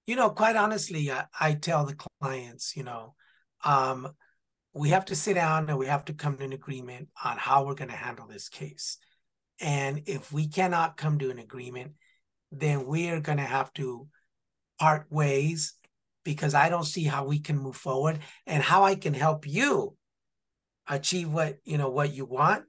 You 0.07 0.15
know, 0.15 0.29
quite 0.29 0.55
honestly, 0.55 1.11
I, 1.11 1.25
I 1.39 1.53
tell 1.53 1.85
the 1.85 1.95
clients, 2.21 2.75
you 2.75 2.83
know, 2.83 3.15
um, 3.63 4.09
we 4.75 4.89
have 4.89 5.05
to 5.05 5.15
sit 5.15 5.35
down 5.35 5.69
and 5.69 5.79
we 5.79 5.87
have 5.87 6.03
to 6.05 6.13
come 6.13 6.37
to 6.37 6.43
an 6.43 6.51
agreement 6.51 7.07
on 7.23 7.37
how 7.37 7.63
we're 7.65 7.75
going 7.75 7.89
to 7.89 7.95
handle 7.95 8.27
this 8.27 8.49
case. 8.49 8.97
And 9.61 10.03
if 10.05 10.33
we 10.33 10.47
cannot 10.47 10.97
come 10.97 11.17
to 11.19 11.31
an 11.31 11.39
agreement, 11.39 11.93
then 12.51 12.85
we 12.85 13.09
are 13.09 13.21
going 13.21 13.37
to 13.37 13.45
have 13.45 13.71
to 13.75 14.07
part 14.77 15.07
ways 15.09 15.75
because 16.25 16.53
I 16.53 16.67
don't 16.67 16.83
see 16.83 17.05
how 17.05 17.23
we 17.23 17.39
can 17.39 17.57
move 17.57 17.77
forward 17.77 18.19
and 18.45 18.61
how 18.61 18.83
I 18.83 18.95
can 18.95 19.13
help 19.13 19.47
you 19.47 19.95
achieve 20.87 21.31
what 21.31 21.57
you 21.63 21.77
know 21.77 21.89
what 21.89 22.13
you 22.13 22.25
want 22.25 22.65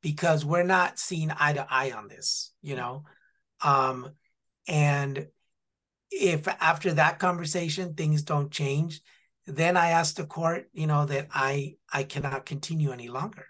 because 0.00 0.44
we're 0.44 0.62
not 0.62 0.98
seeing 0.98 1.30
eye 1.38 1.54
to 1.54 1.66
eye 1.68 1.90
on 1.90 2.06
this, 2.06 2.52
you 2.62 2.76
know. 2.76 3.04
Um, 3.62 4.12
and 4.68 5.26
if 6.10 6.46
after 6.46 6.94
that 6.94 7.18
conversation 7.18 7.94
things 7.94 8.22
don't 8.22 8.52
change, 8.52 9.00
then 9.48 9.76
I 9.76 9.90
ask 9.90 10.16
the 10.16 10.26
court, 10.26 10.68
you 10.72 10.86
know, 10.86 11.06
that 11.06 11.28
I 11.32 11.76
I 11.92 12.04
cannot 12.04 12.46
continue 12.46 12.92
any 12.92 13.08
longer. 13.08 13.46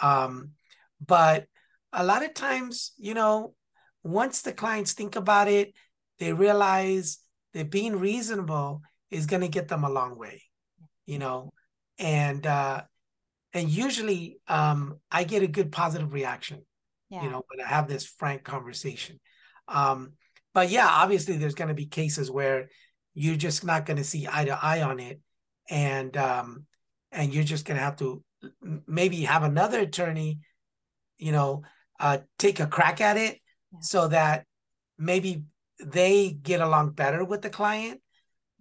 Um, 0.00 0.52
but 1.04 1.46
a 1.92 2.04
lot 2.04 2.24
of 2.24 2.34
times, 2.34 2.92
you 2.96 3.14
know, 3.14 3.54
once 4.02 4.42
the 4.42 4.52
clients 4.52 4.92
think 4.92 5.16
about 5.16 5.48
it, 5.48 5.74
they 6.18 6.32
realize 6.32 7.18
that 7.52 7.70
being 7.70 7.98
reasonable 7.98 8.82
is 9.10 9.26
going 9.26 9.42
to 9.42 9.48
get 9.48 9.68
them 9.68 9.84
a 9.84 9.90
long 9.90 10.16
way 10.18 10.42
you 11.06 11.18
know 11.18 11.52
and 11.98 12.46
uh 12.46 12.82
and 13.54 13.70
usually 13.70 14.38
um 14.48 14.98
i 15.10 15.24
get 15.24 15.42
a 15.42 15.48
good 15.48 15.72
positive 15.72 16.12
reaction 16.12 16.62
yeah. 17.08 17.22
you 17.22 17.30
know 17.30 17.42
when 17.48 17.64
i 17.64 17.68
have 17.68 17.88
this 17.88 18.04
frank 18.04 18.44
conversation 18.44 19.18
um 19.68 20.12
but 20.52 20.68
yeah 20.68 20.88
obviously 20.88 21.36
there's 21.36 21.54
going 21.54 21.68
to 21.68 21.74
be 21.74 21.86
cases 21.86 22.30
where 22.30 22.68
you're 23.16 23.36
just 23.36 23.64
not 23.64 23.86
going 23.86 23.96
to 23.96 24.04
see 24.04 24.28
eye 24.30 24.44
to 24.44 24.58
eye 24.62 24.82
on 24.82 25.00
it 25.00 25.20
and 25.68 26.16
um 26.16 26.66
and 27.10 27.34
you're 27.34 27.44
just 27.44 27.64
going 27.64 27.76
to 27.76 27.82
have 27.82 27.96
to 27.96 28.22
maybe 28.86 29.22
have 29.22 29.42
another 29.42 29.80
attorney 29.80 30.38
you 31.16 31.32
know 31.32 31.62
uh 31.98 32.18
take 32.38 32.60
a 32.60 32.66
crack 32.66 33.00
at 33.00 33.16
it 33.16 33.40
yeah. 33.72 33.78
so 33.80 34.06
that 34.08 34.44
maybe 34.98 35.44
they 35.78 36.30
get 36.30 36.60
along 36.60 36.90
better 36.90 37.24
with 37.24 37.42
the 37.42 37.50
client. 37.50 38.00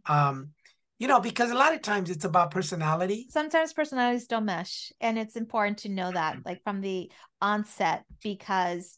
Um, 0.06 0.50
you 0.98 1.08
know, 1.08 1.20
because 1.20 1.52
a 1.52 1.56
lot 1.56 1.74
of 1.74 1.82
times 1.82 2.10
it's 2.10 2.24
about 2.24 2.52
personality. 2.52 3.28
Sometimes 3.30 3.74
personalities 3.74 4.28
don't 4.28 4.46
mesh, 4.46 4.94
and 5.02 5.18
it's 5.18 5.36
important 5.36 5.80
to 5.80 5.89
know 5.89 6.12
that, 6.12 6.38
like 6.46 6.63
from 6.63 6.80
the 6.80 7.12
onset, 7.41 8.06
because 8.24 8.98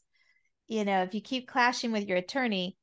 you 0.67 0.83
know, 0.83 1.01
if 1.03 1.15
you 1.15 1.21
keep 1.21 1.47
clashing 1.47 1.91
with 1.91 2.07
your 2.07 2.17
attorney, 2.17 2.75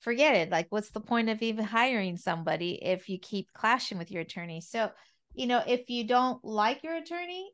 forget 0.00 0.34
it. 0.36 0.50
Like, 0.50 0.66
what's 0.70 0.90
the 0.90 1.00
point 1.00 1.28
of 1.28 1.42
even 1.42 1.64
hiring 1.64 2.16
somebody 2.16 2.78
if 2.82 3.08
you 3.08 3.18
keep 3.18 3.52
clashing 3.52 3.98
with 3.98 4.10
your 4.10 4.22
attorney? 4.22 4.60
So, 4.60 4.90
you 5.34 5.46
know, 5.46 5.62
if 5.66 5.90
you 5.90 6.06
don't 6.06 6.42
like 6.44 6.82
your 6.82 6.96
attorney, 6.96 7.50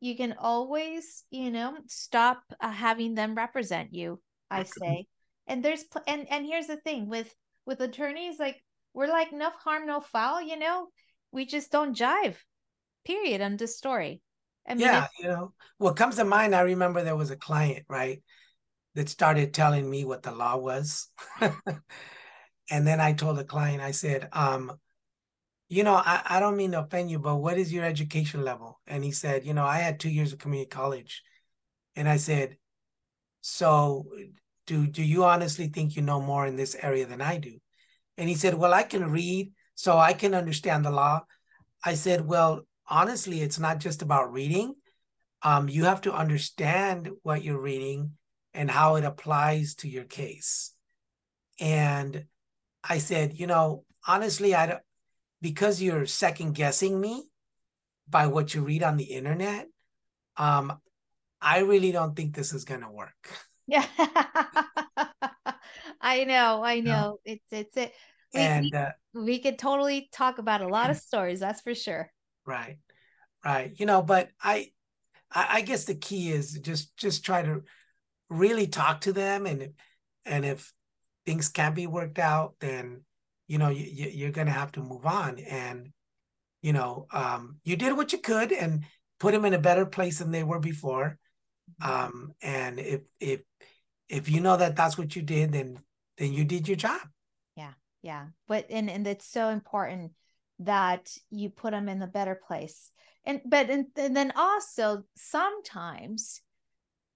you 0.00 0.16
can 0.16 0.34
always, 0.38 1.24
you 1.30 1.50
know, 1.50 1.76
stop 1.86 2.42
uh, 2.60 2.70
having 2.70 3.14
them 3.14 3.34
represent 3.34 3.92
you. 3.92 4.20
I 4.50 4.62
say, 4.62 5.06
and 5.46 5.64
there's 5.64 5.84
and 6.06 6.26
and 6.30 6.46
here's 6.46 6.66
the 6.66 6.76
thing 6.76 7.08
with 7.08 7.34
with 7.64 7.80
attorneys, 7.80 8.38
like 8.38 8.62
we're 8.94 9.08
like 9.08 9.32
no 9.32 9.50
harm, 9.64 9.86
no 9.86 10.00
foul. 10.00 10.40
You 10.40 10.58
know, 10.58 10.88
we 11.32 11.46
just 11.46 11.72
don't 11.72 11.96
jive. 11.96 12.36
Period. 13.04 13.40
On 13.40 13.56
this 13.56 13.76
story. 13.76 14.20
I 14.68 14.74
mean, 14.74 14.80
yeah, 14.80 15.06
you 15.20 15.28
know, 15.28 15.52
what 15.78 15.96
comes 15.96 16.16
to 16.16 16.24
mind, 16.24 16.54
I 16.54 16.62
remember 16.62 17.02
there 17.02 17.16
was 17.16 17.30
a 17.30 17.36
client, 17.36 17.84
right, 17.88 18.20
that 18.96 19.08
started 19.08 19.54
telling 19.54 19.88
me 19.88 20.04
what 20.04 20.22
the 20.22 20.32
law 20.32 20.56
was. 20.56 21.08
and 21.40 22.86
then 22.86 23.00
I 23.00 23.12
told 23.12 23.36
the 23.36 23.44
client, 23.44 23.82
I 23.82 23.92
said, 23.92 24.28
um, 24.32 24.72
you 25.68 25.84
know, 25.84 25.94
I, 25.94 26.22
I 26.24 26.40
don't 26.40 26.56
mean 26.56 26.72
to 26.72 26.80
offend 26.80 27.10
you, 27.10 27.18
but 27.18 27.36
what 27.36 27.58
is 27.58 27.72
your 27.72 27.84
education 27.84 28.42
level? 28.42 28.80
And 28.86 29.04
he 29.04 29.12
said, 29.12 29.44
you 29.44 29.52
know, 29.52 29.64
I 29.64 29.78
had 29.78 30.00
two 30.00 30.10
years 30.10 30.32
of 30.32 30.38
community 30.38 30.70
college. 30.70 31.22
And 31.94 32.08
I 32.08 32.16
said, 32.16 32.56
so 33.42 34.06
do 34.66 34.86
do 34.86 35.02
you 35.02 35.24
honestly 35.24 35.68
think 35.68 35.94
you 35.94 36.02
know 36.02 36.20
more 36.20 36.46
in 36.46 36.56
this 36.56 36.74
area 36.74 37.06
than 37.06 37.20
I 37.20 37.38
do? 37.38 37.60
And 38.18 38.28
he 38.28 38.34
said, 38.34 38.54
Well, 38.54 38.74
I 38.74 38.82
can 38.82 39.10
read, 39.10 39.52
so 39.74 39.96
I 39.98 40.14
can 40.14 40.34
understand 40.34 40.84
the 40.84 40.90
law. 40.90 41.22
I 41.84 41.94
said, 41.94 42.26
Well, 42.26 42.62
honestly, 42.88 43.42
it's 43.42 43.58
not 43.58 43.78
just 43.78 44.02
about 44.02 44.32
reading. 44.32 44.74
Um, 45.42 45.68
you 45.68 45.84
have 45.84 46.00
to 46.02 46.12
understand 46.12 47.10
what 47.22 47.44
you're 47.44 47.60
reading 47.60 48.12
and 48.56 48.70
how 48.70 48.96
it 48.96 49.04
applies 49.04 49.74
to 49.76 49.88
your 49.88 50.04
case. 50.04 50.72
And 51.60 52.24
I 52.82 52.98
said, 52.98 53.38
you 53.38 53.46
know, 53.46 53.84
honestly, 54.08 54.54
I 54.54 54.66
don't 54.66 54.80
because 55.42 55.82
you're 55.82 56.06
second 56.06 56.54
guessing 56.54 56.98
me 56.98 57.24
by 58.08 58.26
what 58.26 58.54
you 58.54 58.62
read 58.62 58.82
on 58.82 58.96
the 58.96 59.04
internet. 59.04 59.68
Um, 60.38 60.80
I 61.40 61.58
really 61.60 61.92
don't 61.92 62.16
think 62.16 62.34
this 62.34 62.54
is 62.54 62.64
gonna 62.64 62.90
work. 62.90 63.30
Yeah. 63.66 63.84
I 66.00 66.24
know, 66.24 66.64
I 66.64 66.80
know. 66.80 67.18
It's 67.24 67.44
it's 67.50 67.76
it. 67.76 67.92
We, 68.32 68.40
and 68.40 68.74
uh, 68.74 68.90
we 69.12 69.38
could 69.38 69.58
totally 69.58 70.08
talk 70.12 70.38
about 70.38 70.62
a 70.62 70.68
lot 70.68 70.90
of 70.90 70.96
stories, 70.96 71.40
that's 71.40 71.60
for 71.60 71.74
sure. 71.74 72.10
Right. 72.46 72.78
Right. 73.44 73.72
You 73.76 73.86
know, 73.86 74.02
but 74.02 74.30
I 74.42 74.70
I, 75.30 75.46
I 75.50 75.60
guess 75.60 75.84
the 75.84 75.94
key 75.94 76.30
is 76.30 76.52
just 76.54 76.96
just 76.96 77.24
try 77.24 77.42
to 77.42 77.62
really 78.28 78.66
talk 78.66 79.02
to 79.02 79.12
them 79.12 79.46
and 79.46 79.72
and 80.24 80.44
if 80.44 80.72
things 81.24 81.48
can't 81.48 81.74
be 81.74 81.86
worked 81.86 82.18
out, 82.18 82.54
then 82.60 83.02
you 83.48 83.58
know 83.58 83.68
you, 83.68 83.84
you're 83.84 84.32
going 84.32 84.48
to 84.48 84.52
have 84.52 84.72
to 84.72 84.80
move 84.80 85.06
on. 85.06 85.38
And 85.38 85.92
you 86.62 86.72
know 86.72 87.06
um, 87.12 87.58
you 87.64 87.76
did 87.76 87.96
what 87.96 88.12
you 88.12 88.18
could 88.18 88.52
and 88.52 88.84
put 89.18 89.32
them 89.32 89.44
in 89.44 89.54
a 89.54 89.58
better 89.58 89.86
place 89.86 90.18
than 90.18 90.30
they 90.30 90.44
were 90.44 90.60
before. 90.60 91.18
Um, 91.82 92.32
and 92.42 92.78
if 92.78 93.02
if 93.20 93.40
if 94.08 94.30
you 94.30 94.40
know 94.40 94.56
that 94.56 94.76
that's 94.76 94.96
what 94.96 95.16
you 95.16 95.22
did 95.22 95.52
then 95.52 95.80
then 96.18 96.32
you 96.32 96.44
did 96.44 96.68
your 96.68 96.76
job. 96.76 97.00
Yeah 97.56 97.72
yeah. 98.06 98.26
But 98.46 98.66
and 98.70 98.88
and 98.88 99.04
it's 99.06 99.26
so 99.26 99.48
important 99.48 100.12
that 100.60 101.10
you 101.30 101.50
put 101.50 101.72
them 101.72 101.88
in 101.88 101.98
the 101.98 102.06
better 102.06 102.36
place. 102.36 102.92
And 103.24 103.40
but 103.44 103.68
and, 103.68 103.86
and 103.96 104.16
then 104.16 104.32
also 104.36 105.02
sometimes 105.16 106.40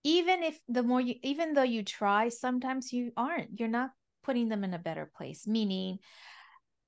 even 0.04 0.42
if 0.42 0.58
the 0.68 0.82
more 0.82 1.00
you 1.00 1.14
even 1.22 1.52
though 1.52 1.62
you 1.62 1.82
try 1.82 2.28
sometimes 2.28 2.92
you 2.92 3.12
aren't 3.16 3.58
you're 3.58 3.68
not 3.68 3.90
putting 4.22 4.48
them 4.48 4.64
in 4.64 4.74
a 4.74 4.78
better 4.78 5.10
place 5.16 5.46
meaning 5.46 5.98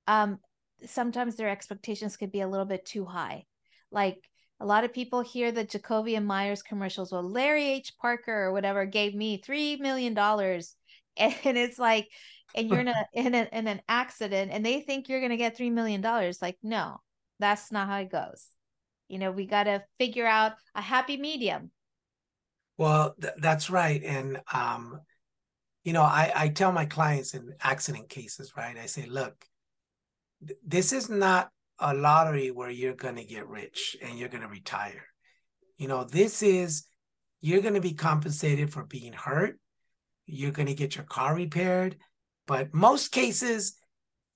um 0.07 0.39
sometimes 0.85 1.35
their 1.35 1.49
expectations 1.49 2.17
could 2.17 2.31
be 2.31 2.41
a 2.41 2.47
little 2.47 2.65
bit 2.65 2.85
too 2.85 3.05
high 3.05 3.45
like 3.91 4.17
a 4.59 4.65
lot 4.65 4.85
of 4.85 4.93
people 4.93 5.21
hear 5.21 5.51
the 5.51 5.65
Jacoby 5.65 6.15
and 6.15 6.25
Myers 6.25 6.63
commercials. 6.63 7.11
Well, 7.11 7.29
Larry 7.29 7.65
H. 7.65 7.93
Parker 7.99 8.45
or 8.45 8.53
whatever 8.53 8.85
gave 8.85 9.13
me 9.13 9.37
three 9.37 9.75
million 9.75 10.13
dollars, 10.13 10.75
and 11.17 11.57
it's 11.57 11.77
like, 11.77 12.07
and 12.55 12.69
you're 12.69 12.79
in 12.79 12.87
a 12.87 13.05
in 13.13 13.35
a, 13.35 13.47
in 13.51 13.67
an 13.67 13.81
accident, 13.89 14.51
and 14.53 14.65
they 14.65 14.79
think 14.79 15.09
you're 15.09 15.21
gonna 15.21 15.37
get 15.37 15.57
three 15.57 15.69
million 15.69 15.99
dollars. 15.99 16.41
Like, 16.41 16.57
no, 16.63 17.01
that's 17.39 17.71
not 17.71 17.87
how 17.87 17.97
it 17.97 18.11
goes. 18.11 18.47
You 19.09 19.19
know, 19.19 19.31
we 19.31 19.45
got 19.45 19.65
to 19.65 19.83
figure 19.99 20.25
out 20.25 20.53
a 20.73 20.81
happy 20.81 21.17
medium. 21.17 21.71
Well, 22.77 23.15
th- 23.21 23.33
that's 23.37 23.69
right, 23.69 24.01
and 24.03 24.41
um, 24.51 24.99
you 25.83 25.93
know, 25.93 26.01
I 26.03 26.31
I 26.35 26.47
tell 26.49 26.71
my 26.71 26.85
clients 26.85 27.33
in 27.33 27.53
accident 27.61 28.09
cases, 28.09 28.53
right? 28.57 28.77
I 28.77 28.85
say, 28.87 29.05
look, 29.05 29.45
th- 30.47 30.59
this 30.65 30.93
is 30.93 31.09
not 31.09 31.49
a 31.79 31.93
lottery 31.93 32.51
where 32.51 32.69
you're 32.69 32.95
going 32.95 33.15
to 33.15 33.23
get 33.25 33.47
rich 33.47 33.97
and 34.01 34.17
you're 34.17 34.29
going 34.29 34.43
to 34.43 34.49
retire. 34.49 35.05
You 35.77 35.87
know, 35.87 36.03
this 36.03 36.41
is 36.43 36.85
you're 37.41 37.61
going 37.61 37.73
to 37.73 37.81
be 37.81 37.93
compensated 37.93 38.71
for 38.71 38.83
being 38.85 39.13
hurt. 39.13 39.59
You're 40.25 40.51
going 40.51 40.67
to 40.67 40.73
get 40.73 40.95
your 40.95 41.05
car 41.05 41.35
repaired, 41.35 41.97
but 42.47 42.73
most 42.73 43.11
cases, 43.11 43.75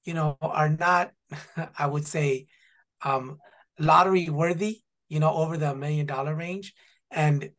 you 0.03 0.13
know, 0.13 0.37
are 0.41 0.69
not 0.69 1.11
I 1.77 1.87
would 1.87 2.07
say 2.07 2.47
um 3.03 3.37
lottery 3.79 4.29
worthy, 4.29 4.81
you 5.09 5.19
know, 5.19 5.33
over 5.33 5.57
the 5.57 5.75
million 5.75 6.05
dollar 6.05 6.35
range 6.35 6.73
and 7.11 7.49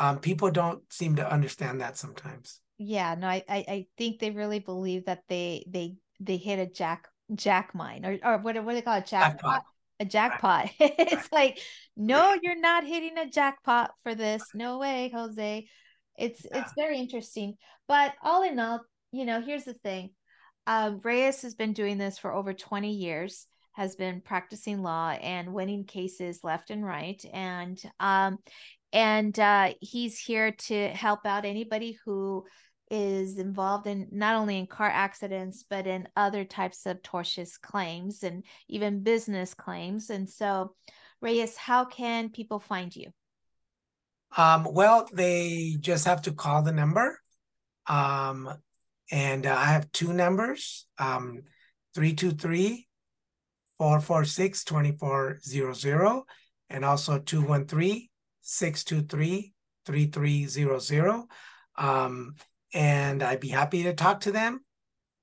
um 0.00 0.18
people 0.18 0.50
don't 0.50 0.82
seem 0.92 1.16
to 1.16 1.32
understand 1.32 1.80
that 1.80 1.96
sometimes. 1.96 2.60
Yeah, 2.78 3.14
no, 3.14 3.28
I 3.28 3.44
I 3.48 3.86
think 3.96 4.18
they 4.18 4.30
really 4.30 4.58
believe 4.58 5.04
that 5.04 5.22
they 5.28 5.64
they 5.68 5.96
they 6.18 6.36
hit 6.36 6.58
a 6.58 6.66
jack 6.66 7.08
jack 7.34 7.74
mine 7.74 8.04
or, 8.04 8.18
or 8.24 8.38
what, 8.38 8.56
what 8.64 8.72
do 8.72 8.74
they 8.74 8.82
call 8.82 8.98
it? 8.98 9.06
Jackpot. 9.06 9.40
jackpot. 9.40 9.64
A 10.00 10.04
jackpot. 10.04 10.70
It's 10.80 11.30
like, 11.30 11.60
no, 11.96 12.36
you're 12.42 12.58
not 12.58 12.84
hitting 12.84 13.18
a 13.18 13.28
jackpot 13.28 13.92
for 14.02 14.14
this. 14.14 14.42
No 14.54 14.78
way, 14.78 15.10
Jose. 15.14 15.68
It's 16.16 16.44
yeah. 16.44 16.60
it's 16.60 16.72
very 16.76 16.98
interesting. 16.98 17.54
But 17.86 18.14
all 18.22 18.42
in 18.42 18.58
all, 18.58 18.80
you 19.12 19.24
know, 19.24 19.40
here's 19.40 19.64
the 19.64 19.74
thing. 19.74 20.10
Um, 20.66 21.00
Reyes 21.02 21.42
has 21.42 21.54
been 21.54 21.72
doing 21.72 21.98
this 21.98 22.18
for 22.18 22.32
over 22.32 22.52
20 22.52 22.92
years, 22.92 23.46
has 23.72 23.96
been 23.96 24.20
practicing 24.20 24.82
law 24.82 25.10
and 25.10 25.52
winning 25.52 25.84
cases 25.84 26.40
left 26.42 26.70
and 26.70 26.84
right. 26.84 27.22
And 27.32 27.80
um, 27.98 28.38
and 28.92 29.38
uh, 29.38 29.72
he's 29.80 30.18
here 30.18 30.52
to 30.52 30.88
help 30.88 31.24
out 31.24 31.44
anybody 31.44 31.98
who 32.04 32.44
is 32.90 33.38
involved 33.38 33.86
in 33.86 34.08
not 34.10 34.34
only 34.34 34.58
in 34.58 34.66
car 34.66 34.88
accidents 34.88 35.64
but 35.68 35.86
in 35.86 36.08
other 36.16 36.44
types 36.44 36.86
of 36.86 37.00
tortious 37.02 37.60
claims 37.60 38.24
and 38.24 38.44
even 38.68 39.02
business 39.02 39.54
claims. 39.54 40.10
And 40.10 40.28
so 40.28 40.74
reyes 41.20 41.56
how 41.56 41.84
can 41.84 42.30
people 42.30 42.58
find 42.58 42.94
you? 42.94 43.10
Um, 44.36 44.66
well 44.70 45.08
they 45.12 45.76
just 45.80 46.04
have 46.06 46.22
to 46.22 46.32
call 46.32 46.62
the 46.62 46.72
number. 46.72 47.20
Um, 47.86 48.52
and 49.10 49.46
uh, 49.46 49.54
i 49.56 49.64
have 49.64 49.90
two 49.92 50.12
numbers 50.12 50.86
um, 50.98 51.42
323 51.94 52.86
446 53.78 54.64
2400 54.64 56.22
and 56.68 56.84
also 56.84 57.18
213 57.18 58.09
623 58.42 59.52
3300 59.86 61.24
um, 61.76 62.34
and 62.72 63.22
I'd 63.22 63.40
be 63.40 63.48
happy 63.48 63.82
to 63.84 63.94
talk 63.94 64.20
to 64.20 64.32
them. 64.32 64.60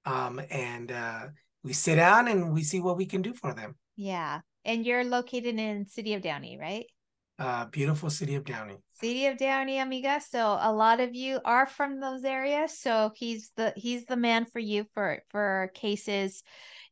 Um, 0.06 0.42
and 0.50 0.92
uh, 0.92 1.28
we 1.64 1.74
sit 1.74 1.96
down 1.96 2.28
and 2.28 2.54
we 2.54 2.64
see 2.64 2.80
what 2.80 2.98
we 2.98 3.06
can 3.06 3.22
do 3.22 3.34
for 3.34 3.54
them. 3.54 3.76
Yeah. 3.96 4.42
And 4.66 4.86
you're 4.86 5.04
located 5.04 5.60
in 5.60 5.88
City 5.88 6.14
of 6.14 6.22
Downey, 6.22 6.58
right? 6.60 6.86
Uh, 7.40 7.66
beautiful 7.66 8.10
City 8.10 8.36
of 8.36 8.44
Downey. 8.44 8.78
City 8.94 9.28
of 9.28 9.38
Downey, 9.38 9.78
amiga. 9.78 10.20
So 10.28 10.58
a 10.60 10.74
lot 10.74 11.00
of 11.00 11.14
you 11.14 11.40
are 11.46 11.68
from 11.68 12.00
those 12.00 12.24
areas. 12.24 12.80
So 12.80 13.12
he's 13.16 13.52
the 13.56 13.74
he's 13.76 14.06
the 14.06 14.16
man 14.16 14.46
for 14.46 14.58
you 14.58 14.86
for 14.96 15.22
for 15.30 15.72
cases 15.76 16.42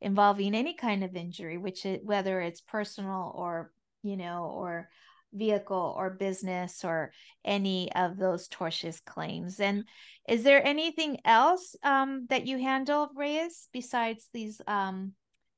involving 0.01 0.53
any 0.53 0.75
kind 0.75 1.03
of 1.03 1.15
injury, 1.15 1.57
which 1.57 1.83
it, 1.85 2.05
whether 2.05 2.39
it's 2.41 2.61
personal 2.61 3.33
or 3.35 3.71
you 4.03 4.17
know 4.17 4.45
or 4.53 4.88
vehicle 5.36 5.93
or 5.98 6.10
business 6.10 6.84
or 6.84 7.12
any 7.43 7.91
of 7.93 8.17
those 8.17 8.48
tortious 8.48 9.04
claims. 9.04 9.60
And 9.60 9.86
is 10.28 10.43
there 10.43 10.65
anything 10.65 11.19
else 11.26 11.76
um, 11.84 12.26
that 12.30 12.48
you 12.48 12.58
handle, 12.58 13.10
Reyes, 13.15 13.67
besides 13.71 14.28
these? 14.34 14.62
Um, 14.67 15.13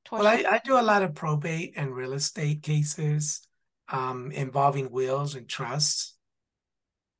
tortious- 0.06 0.18
well, 0.18 0.26
I, 0.26 0.56
I, 0.56 0.60
do 0.64 0.78
a 0.78 0.82
lot 0.82 1.02
of 1.02 1.14
probate 1.14 1.74
and 1.76 1.94
real 1.94 2.12
estate 2.12 2.62
cases 2.62 3.46
um, 3.88 4.30
involving 4.32 4.90
wills 4.90 5.34
and 5.34 5.48
trusts. 5.48 6.16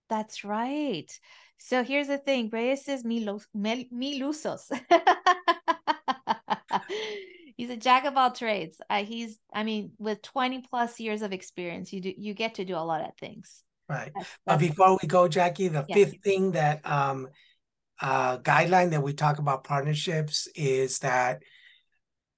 That's 0.09 0.45
right. 0.45 1.11
So 1.59 1.83
here's 1.83 2.07
the 2.07 2.19
thing, 2.19 2.51
Reyes 2.53 2.89
is 2.89 3.05
milos, 3.05 3.47
milusos. 3.55 4.71
he's 7.59 7.71
a 7.71 7.77
jack 7.77 8.07
of 8.07 8.17
all 8.17 8.31
trades. 8.31 8.81
Uh, 8.89 9.05
he's, 9.05 9.39
I 9.53 9.65
mean, 9.65 9.91
with 9.99 10.23
20 10.23 10.63
plus 10.71 10.99
years 10.99 11.21
of 11.21 11.33
experience, 11.33 11.93
you 11.93 12.01
do 12.01 12.15
you 12.17 12.33
get 12.33 12.55
to 12.55 12.65
do 12.65 12.75
a 12.75 12.81
lot 12.81 13.03
of 13.03 13.15
things. 13.21 13.63
Right. 13.89 14.13
That's, 14.15 14.29
that's 14.29 14.39
but 14.47 14.59
before 14.61 14.99
we 15.03 15.09
go, 15.09 15.29
Jackie, 15.29 15.69
the 15.69 15.85
yeah. 15.87 15.95
fifth 15.95 16.23
thing 16.23 16.53
that 16.53 16.81
um 16.89 17.29
uh 18.01 18.39
guideline 18.39 18.91
that 18.91 19.03
we 19.03 19.13
talk 19.13 19.39
about 19.39 19.65
partnerships 19.65 20.49
is 20.55 21.01
that 21.01 21.43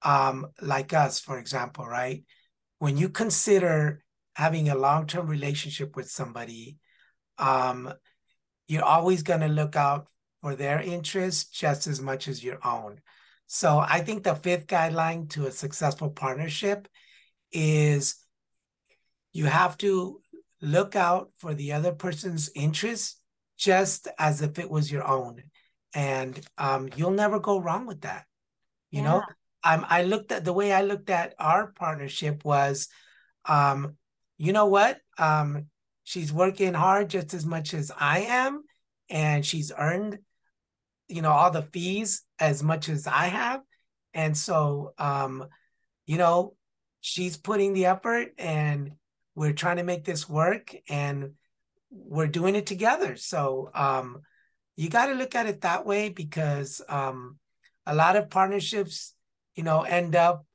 um 0.01 0.47
like 0.61 0.91
us, 0.91 1.19
for 1.19 1.37
example, 1.37 1.87
right? 1.87 2.23
When 2.79 2.97
you 2.97 3.09
consider 3.09 4.03
having 4.35 4.69
a 4.69 4.75
long-term 4.75 5.27
relationship 5.27 5.95
with 5.95 6.09
somebody, 6.09 6.77
um, 7.37 7.93
you're 8.67 8.83
always 8.83 9.21
going 9.21 9.41
to 9.41 9.47
look 9.47 9.75
out 9.75 10.07
for 10.41 10.55
their 10.55 10.81
interests 10.81 11.43
just 11.43 11.85
as 11.85 12.01
much 12.01 12.27
as 12.27 12.43
your 12.43 12.57
own. 12.65 13.01
So 13.53 13.79
I 13.79 13.99
think 13.99 14.23
the 14.23 14.35
fifth 14.35 14.65
guideline 14.65 15.29
to 15.31 15.45
a 15.45 15.51
successful 15.51 16.09
partnership 16.09 16.87
is 17.51 18.15
you 19.33 19.43
have 19.43 19.77
to 19.79 20.21
look 20.61 20.95
out 20.95 21.31
for 21.37 21.53
the 21.53 21.73
other 21.73 21.91
person's 21.91 22.49
interests 22.55 23.19
just 23.57 24.07
as 24.17 24.41
if 24.41 24.57
it 24.57 24.69
was 24.69 24.89
your 24.89 25.05
own. 25.05 25.43
And 25.93 26.39
um, 26.57 26.87
you'll 26.95 27.11
never 27.11 27.41
go 27.41 27.59
wrong 27.59 27.85
with 27.85 28.03
that. 28.03 28.23
You 28.89 29.01
yeah. 29.01 29.09
know, 29.09 29.23
um, 29.65 29.85
I 29.89 30.03
looked 30.03 30.31
at 30.31 30.45
the 30.45 30.53
way 30.53 30.71
I 30.71 30.83
looked 30.83 31.09
at 31.09 31.35
our 31.37 31.73
partnership 31.73 32.45
was, 32.45 32.87
um, 33.43 33.97
you 34.37 34.53
know 34.53 34.67
what? 34.67 34.97
Um, 35.17 35.65
she's 36.05 36.31
working 36.31 36.73
hard 36.73 37.09
just 37.09 37.33
as 37.33 37.45
much 37.45 37.73
as 37.73 37.91
I 37.99 38.19
am, 38.21 38.63
and 39.09 39.45
she's 39.45 39.73
earned 39.77 40.19
you 41.11 41.21
know 41.21 41.31
all 41.31 41.51
the 41.51 41.63
fees 41.73 42.23
as 42.39 42.63
much 42.63 42.89
as 42.89 43.07
I 43.07 43.27
have, 43.27 43.61
and 44.13 44.35
so 44.35 44.93
um, 44.97 45.45
you 46.05 46.17
know 46.17 46.55
she's 47.01 47.37
putting 47.37 47.73
the 47.73 47.87
effort, 47.87 48.29
and 48.37 48.93
we're 49.35 49.53
trying 49.53 49.77
to 49.77 49.83
make 49.83 50.05
this 50.05 50.27
work, 50.29 50.75
and 50.89 51.33
we're 51.89 52.27
doing 52.27 52.55
it 52.55 52.65
together. 52.65 53.15
So 53.15 53.69
um, 53.73 54.21
you 54.75 54.89
got 54.89 55.07
to 55.07 55.13
look 55.13 55.35
at 55.35 55.47
it 55.47 55.61
that 55.61 55.85
way 55.85 56.09
because 56.09 56.81
um, 56.87 57.37
a 57.85 57.93
lot 57.93 58.15
of 58.15 58.29
partnerships, 58.29 59.13
you 59.55 59.63
know, 59.63 59.81
end 59.81 60.15
up 60.15 60.45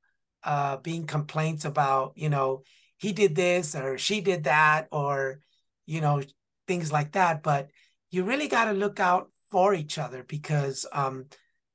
uh, 0.47 0.77
being 0.79 1.07
complaints 1.07 1.65
about 1.65 2.13
you 2.15 2.29
know 2.29 2.63
he 2.99 3.13
did 3.13 3.35
this 3.35 3.75
or 3.75 3.99
she 3.99 4.21
did 4.21 4.45
that 4.45 4.87
or 4.93 5.41
you 5.87 6.01
know 6.01 6.23
things 6.67 6.93
like 6.93 7.13
that 7.13 7.43
but 7.43 7.69
you 8.11 8.23
really 8.25 8.49
got 8.49 8.67
to 8.67 8.73
look 8.73 9.01
out 9.01 9.31
for 9.51 9.75
each 9.75 9.99
other 9.99 10.25
because 10.27 10.87
um, 10.93 11.27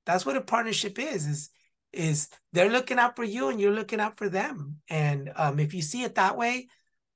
that's 0.05 0.25
what 0.25 0.37
a 0.37 0.41
partnership 0.41 0.99
is 0.99 1.25
is 1.27 1.49
is 1.93 2.29
they're 2.53 2.69
looking 2.69 2.99
out 2.99 3.15
for 3.15 3.23
you 3.23 3.49
and 3.49 3.59
you're 3.59 3.73
looking 3.73 3.99
out 3.99 4.17
for 4.17 4.29
them. 4.29 4.77
And 4.89 5.31
um, 5.35 5.59
if 5.59 5.73
you 5.73 5.81
see 5.81 6.03
it 6.03 6.15
that 6.15 6.37
way 6.37 6.67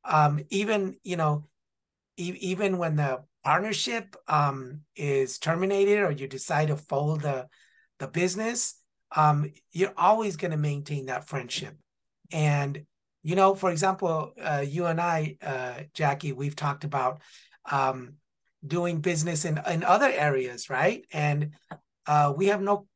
um, 0.03 0.41
even 0.49 0.97
you 1.03 1.17
know 1.17 1.45
e- 2.17 2.37
even 2.39 2.77
when 2.77 2.95
the 2.95 3.23
partnership 3.43 4.15
um, 4.27 4.81
is 4.95 5.39
terminated 5.39 5.99
or 5.99 6.11
you 6.11 6.27
decide 6.27 6.67
to 6.67 6.77
fold 6.77 7.21
the 7.21 7.47
the 7.99 8.07
business 8.07 8.75
um, 9.15 9.51
you're 9.71 9.93
always 9.97 10.35
going 10.35 10.51
to 10.51 10.57
maintain 10.57 11.05
that 11.05 11.27
friendship. 11.27 11.75
And 12.31 12.85
you 13.23 13.35
know 13.35 13.55
for 13.55 13.71
example 13.71 14.33
uh, 14.41 14.63
you 14.65 14.85
and 14.85 15.01
i 15.01 15.37
uh, 15.41 15.83
jackie 15.93 16.31
we've 16.31 16.55
talked 16.55 16.83
about 16.83 17.21
um, 17.71 18.13
doing 18.65 19.01
business 19.01 19.45
in, 19.45 19.59
in 19.67 19.83
other 19.83 20.09
areas, 20.09 20.69
right? 20.69 21.05
And 21.11 21.51
uh, 22.07 22.33
we 22.35 22.47
have 22.47 22.61
no 22.61 22.87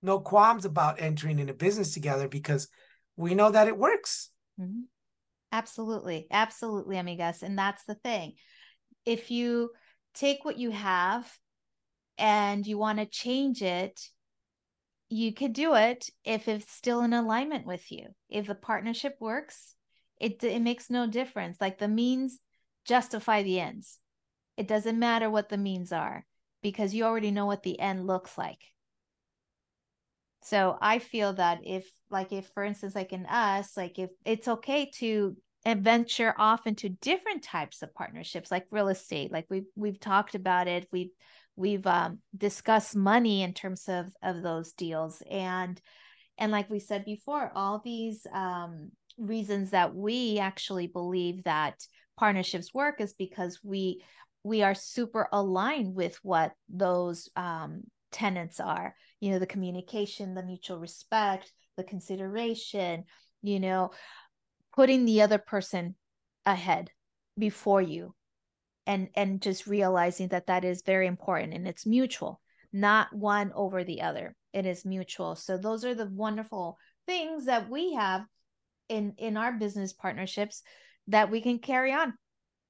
no 0.00 0.20
qualms 0.20 0.64
about 0.64 1.00
entering 1.00 1.40
into 1.40 1.54
business 1.54 1.92
together 1.92 2.28
because 2.28 2.68
we 3.16 3.34
know 3.34 3.50
that 3.50 3.66
it 3.66 3.76
works. 3.76 4.30
Mm-hmm. 4.60 4.82
Absolutely, 5.50 6.26
absolutely, 6.30 6.96
amigas, 6.96 7.42
and 7.42 7.58
that's 7.58 7.84
the 7.84 7.96
thing. 7.96 8.34
If 9.04 9.30
you 9.30 9.70
take 10.14 10.44
what 10.44 10.58
you 10.58 10.70
have 10.70 11.30
and 12.16 12.66
you 12.66 12.78
want 12.78 12.98
to 12.98 13.06
change 13.06 13.62
it, 13.62 13.98
you 15.08 15.32
could 15.32 15.54
do 15.54 15.74
it 15.74 16.10
if 16.24 16.48
it's 16.48 16.70
still 16.70 17.00
in 17.00 17.12
alignment 17.12 17.66
with 17.66 17.90
you. 17.90 18.08
If 18.28 18.46
the 18.46 18.54
partnership 18.54 19.16
works, 19.20 19.74
it 20.20 20.42
it 20.44 20.60
makes 20.60 20.90
no 20.90 21.06
difference. 21.06 21.56
Like 21.60 21.78
the 21.78 21.88
means 21.88 22.38
justify 22.84 23.42
the 23.42 23.60
ends. 23.60 23.98
It 24.58 24.66
doesn't 24.66 24.98
matter 24.98 25.30
what 25.30 25.48
the 25.48 25.56
means 25.56 25.92
are 25.92 26.26
because 26.62 26.92
you 26.92 27.04
already 27.04 27.30
know 27.30 27.46
what 27.46 27.62
the 27.62 27.78
end 27.78 28.08
looks 28.08 28.36
like. 28.36 28.60
So 30.42 30.76
I 30.82 30.98
feel 30.98 31.32
that 31.34 31.60
if, 31.64 31.88
like, 32.10 32.32
if 32.32 32.48
for 32.48 32.64
instance, 32.64 32.96
like 32.96 33.12
in 33.12 33.24
us, 33.26 33.76
like 33.76 34.00
if 34.00 34.10
it's 34.24 34.48
okay 34.48 34.90
to 34.96 35.36
venture 35.64 36.34
off 36.36 36.66
into 36.66 36.88
different 36.88 37.44
types 37.44 37.82
of 37.82 37.94
partnerships, 37.94 38.50
like 38.50 38.66
real 38.72 38.88
estate, 38.88 39.30
like 39.30 39.46
we've 39.48 39.66
we've 39.76 40.00
talked 40.00 40.34
about 40.34 40.66
it, 40.66 40.88
we've 40.90 41.10
we've 41.54 41.86
um, 41.86 42.18
discussed 42.36 42.96
money 42.96 43.42
in 43.42 43.54
terms 43.54 43.84
of 43.88 44.06
of 44.22 44.42
those 44.42 44.72
deals, 44.72 45.22
and 45.30 45.80
and 46.36 46.50
like 46.50 46.68
we 46.68 46.80
said 46.80 47.04
before, 47.04 47.52
all 47.54 47.80
these 47.84 48.26
um, 48.32 48.90
reasons 49.18 49.70
that 49.70 49.94
we 49.94 50.38
actually 50.40 50.88
believe 50.88 51.44
that 51.44 51.74
partnerships 52.16 52.74
work 52.74 53.00
is 53.00 53.12
because 53.12 53.60
we 53.62 54.02
we 54.42 54.62
are 54.62 54.74
super 54.74 55.28
aligned 55.32 55.94
with 55.94 56.18
what 56.22 56.52
those 56.68 57.28
um, 57.36 57.82
tenets 58.10 58.60
are 58.60 58.94
you 59.20 59.30
know 59.30 59.38
the 59.38 59.46
communication 59.46 60.34
the 60.34 60.42
mutual 60.42 60.78
respect 60.78 61.52
the 61.76 61.84
consideration 61.84 63.04
you 63.42 63.60
know 63.60 63.90
putting 64.74 65.04
the 65.04 65.22
other 65.22 65.38
person 65.38 65.94
ahead 66.46 66.90
before 67.38 67.82
you 67.82 68.14
and 68.86 69.08
and 69.14 69.42
just 69.42 69.66
realizing 69.66 70.28
that 70.28 70.46
that 70.46 70.64
is 70.64 70.82
very 70.82 71.06
important 71.06 71.52
and 71.52 71.68
it's 71.68 71.84
mutual 71.84 72.40
not 72.72 73.12
one 73.14 73.52
over 73.54 73.84
the 73.84 74.02
other. 74.02 74.34
It 74.52 74.66
is 74.66 74.84
mutual. 74.84 75.36
So 75.36 75.56
those 75.56 75.84
are 75.84 75.94
the 75.94 76.06
wonderful 76.06 76.78
things 77.06 77.46
that 77.46 77.68
we 77.68 77.94
have 77.94 78.24
in 78.88 79.14
in 79.18 79.36
our 79.36 79.52
business 79.52 79.92
partnerships 79.92 80.62
that 81.08 81.30
we 81.30 81.40
can 81.40 81.58
carry 81.58 81.92
on 81.92 82.14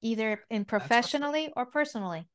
either 0.01 0.41
in 0.49 0.65
professionally 0.65 1.51
or 1.55 1.65
personally. 1.65 2.27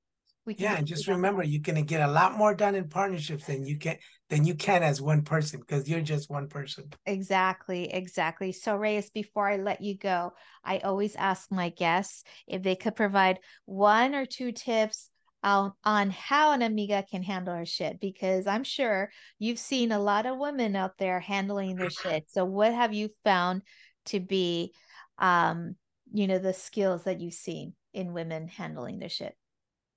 We 0.47 0.55
can 0.55 0.65
yeah, 0.65 0.77
and 0.77 0.87
just 0.87 1.09
remember, 1.09 1.43
you're 1.43 1.63
to 1.63 1.83
get 1.83 2.07
a 2.07 2.13
lot 2.13 2.37
more 2.37 2.55
done 2.55 2.75
in 2.75 2.89
partnerships 2.89 3.47
than 3.47 3.65
you 3.65 3.79
can 3.79 3.97
than 4.29 4.45
you 4.45 4.55
can 4.55 4.83
as 4.83 5.01
one 5.01 5.23
person 5.23 5.61
because 5.61 5.89
you're 5.89 6.03
just 6.03 6.29
one 6.29 6.49
person. 6.49 6.91
Exactly, 7.07 7.93
exactly. 7.93 8.53
So, 8.53 8.77
Reyes, 8.77 9.11
before 9.11 9.49
I 9.49 9.57
let 9.57 9.81
you 9.81 9.97
go, 9.97 10.33
I 10.63 10.79
always 10.79 11.17
ask 11.17 11.51
my 11.51 11.71
guests 11.71 12.25
if 12.47 12.63
they 12.63 12.77
could 12.77 12.95
provide 12.95 13.39
one 13.65 14.15
or 14.15 14.27
two 14.27 14.53
tips 14.53 15.09
on, 15.43 15.73
on 15.83 16.11
how 16.11 16.53
an 16.53 16.63
amiga 16.63 17.05
can 17.11 17.23
handle 17.23 17.55
her 17.55 17.67
shit 17.67 18.01
because 18.01 18.47
I'm 18.47 18.65
sure 18.65 19.11
you've 19.39 19.59
seen 19.59 19.93
a 19.93 19.99
lot 19.99 20.27
of 20.27 20.39
women 20.39 20.77
out 20.77 20.99
there 20.99 21.21
handling 21.21 21.77
their 21.77 21.91
shit. 22.03 22.25
So, 22.29 22.45
what 22.45 22.73
have 22.75 22.93
you 22.93 23.09
found 23.25 23.63
to 24.07 24.21
be 24.21 24.75
um 25.19 25.77
you 26.13 26.27
know 26.27 26.39
the 26.39 26.53
skills 26.53 27.05
that 27.05 27.21
you've 27.21 27.35
seen 27.35 27.75
in 27.93 28.13
women 28.13 28.49
handling 28.49 28.99
their 28.99 29.09
shit? 29.09 29.37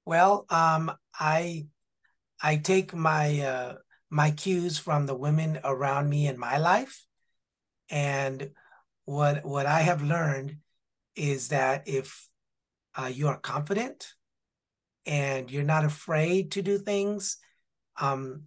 Well 0.05 0.45
um 0.49 0.91
i 1.19 1.67
i 2.41 2.57
take 2.57 2.93
my 2.93 3.39
uh 3.41 3.75
my 4.09 4.31
cues 4.31 4.77
from 4.77 5.05
the 5.05 5.15
women 5.15 5.59
around 5.63 6.09
me 6.09 6.27
in 6.27 6.39
my 6.39 6.57
life. 6.57 7.05
And 7.89 8.51
what 9.05 9.45
what 9.45 9.65
i 9.65 9.81
have 9.81 10.03
learned 10.03 10.57
is 11.15 11.47
that 11.47 11.87
if 11.87 12.29
uh, 12.95 13.05
you 13.05 13.27
are 13.27 13.39
confident 13.39 14.13
and 15.05 15.49
you're 15.49 15.63
not 15.63 15.85
afraid 15.85 16.51
to 16.51 16.61
do 16.61 16.77
things 16.77 17.37
um 17.99 18.43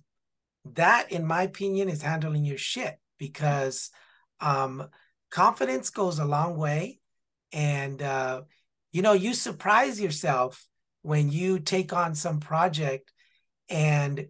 that 0.64 1.10
in 1.10 1.26
my 1.26 1.42
opinion 1.42 1.88
is 1.88 2.02
handling 2.02 2.44
your 2.44 2.58
shit 2.58 2.98
because 3.18 3.90
um 4.40 4.86
confidence 5.30 5.88
goes 5.88 6.18
a 6.18 6.24
long 6.24 6.56
way 6.56 7.00
and 7.52 8.00
uh, 8.02 8.42
you 8.92 9.02
know 9.02 9.12
you 9.12 9.34
surprise 9.34 10.00
yourself 10.00 10.66
when 11.02 11.30
you 11.30 11.58
take 11.58 11.92
on 11.92 12.14
some 12.14 12.40
project 12.40 13.12
and 13.68 14.28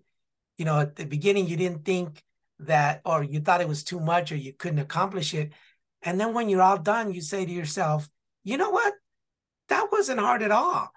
you 0.56 0.64
know 0.64 0.80
at 0.80 0.96
the 0.96 1.04
beginning 1.04 1.48
you 1.48 1.56
didn't 1.56 1.84
think 1.84 2.22
that 2.60 3.00
or 3.04 3.22
you 3.22 3.40
thought 3.40 3.60
it 3.60 3.68
was 3.68 3.84
too 3.84 4.00
much 4.00 4.32
or 4.32 4.36
you 4.36 4.52
couldn't 4.52 4.78
accomplish 4.78 5.34
it. 5.34 5.52
And 6.02 6.20
then 6.20 6.34
when 6.34 6.48
you're 6.48 6.62
all 6.62 6.78
done 6.78 7.12
you 7.12 7.20
say 7.20 7.44
to 7.44 7.52
yourself 7.52 8.08
you 8.42 8.56
know 8.56 8.70
what? 8.70 8.94
That 9.68 9.88
wasn't 9.92 10.20
hard 10.20 10.42
at 10.42 10.50
all. 10.50 10.90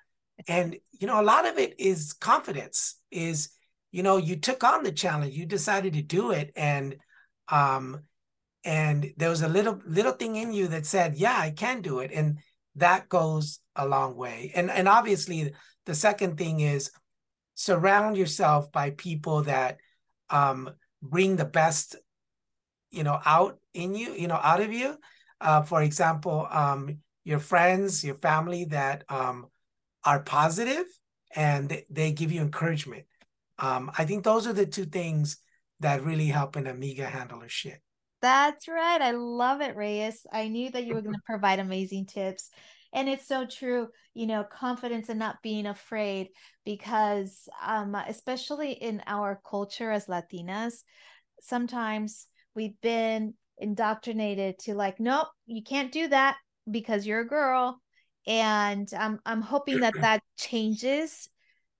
And 0.48 0.78
you 0.92 1.08
know 1.08 1.20
a 1.20 1.24
lot 1.24 1.46
of 1.48 1.58
it 1.58 1.76
is 1.80 2.14
confidence 2.14 2.96
is 3.12 3.50
you 3.92 4.04
know 4.04 4.18
you 4.18 4.36
took 4.36 4.64
on 4.64 4.84
the 4.84 4.92
challenge 4.92 5.34
you 5.34 5.46
decided 5.46 5.94
to 5.94 6.02
do 6.02 6.32
it. 6.32 6.52
And 6.56 6.98
um 7.50 8.02
and 8.64 9.14
there 9.18 9.30
was 9.30 9.42
a 9.42 9.48
little 9.48 9.82
little 9.86 10.14
thing 10.14 10.36
in 10.36 10.54
you 10.54 10.68
that 10.68 10.86
said 10.86 11.16
yeah 11.16 11.38
i 11.38 11.52
can 11.52 11.82
do 11.82 12.00
it 12.00 12.12
and 12.14 12.40
that 12.76 13.10
goes 13.10 13.60
a 13.76 13.88
long 13.88 14.16
way 14.16 14.52
and 14.56 14.70
and 14.72 14.88
obviously 14.88 15.54
the 15.86 15.96
second 15.96 16.38
thing 16.38 16.60
is 16.60 16.92
surround 17.56 18.18
yourself 18.18 18.72
by 18.72 18.90
people 18.92 19.44
that 19.44 19.78
um, 20.30 20.70
bring 21.02 21.36
the 21.36 21.46
best 21.46 21.96
you 22.94 23.04
know, 23.04 23.20
out 23.26 23.58
in 23.74 23.96
you, 23.96 24.14
you 24.14 24.28
know, 24.28 24.40
out 24.42 24.62
of 24.62 24.72
you. 24.72 24.96
Uh, 25.42 25.64
for 25.64 25.82
example, 25.82 26.48
um, 26.50 27.00
your 27.26 27.40
friends, 27.40 28.04
your 28.04 28.16
family 28.16 28.66
that 28.66 29.04
um, 29.10 29.48
are 30.06 30.22
positive 30.22 30.86
and 31.36 31.84
they, 31.90 32.12
give 32.12 32.32
you 32.32 32.42
encouragement. 32.42 33.06
Um, 33.58 33.92
I 33.98 34.06
think 34.06 34.24
those 34.24 34.46
are 34.46 34.54
the 34.54 34.68
two 34.68 34.86
things 34.86 35.38
that 35.80 36.04
really 36.04 36.28
help 36.28 36.56
an 36.56 36.68
amiga 36.68 37.08
handle 37.08 37.40
her 37.40 37.50
shit. 37.50 37.82
That's 38.24 38.70
right. 38.70 39.02
I 39.02 39.12
love 39.12 39.62
it, 39.62 39.76
Reyes. 39.76 40.26
I 40.32 40.48
knew 40.48 40.72
that 40.72 40.86
you 40.86 40.96
were 40.96 41.02
going 41.02 41.14
to 41.16 41.22
provide 41.28 41.60
amazing 41.60 42.08
tips. 42.08 42.52
And 42.94 43.10
it's 43.10 43.28
so 43.28 43.46
true, 43.46 43.90
you 44.16 44.28
know, 44.28 44.46
confidence 44.46 45.10
and 45.10 45.20
not 45.20 45.44
being 45.44 45.66
afraid, 45.66 46.30
because 46.66 47.50
um, 47.62 47.96
especially 47.96 48.72
in 48.72 49.04
our 49.08 49.42
culture 49.48 49.92
as 49.92 50.08
Latinas, 50.08 50.84
sometimes 51.42 52.28
we've 52.56 52.80
been 52.82 53.36
indoctrinated 53.60 54.60
to 54.60 54.76
like, 54.76 55.02
nope, 55.02 55.28
you 55.46 55.64
can't 55.64 55.92
do 55.92 56.08
that 56.08 56.38
because 56.72 57.06
you're 57.08 57.22
a 57.22 57.28
girl. 57.28 57.82
And 58.28 58.90
I'm 58.98 59.20
I'm 59.26 59.42
hoping 59.42 59.82
that 59.82 59.96
that 60.02 60.24
changes 60.38 61.30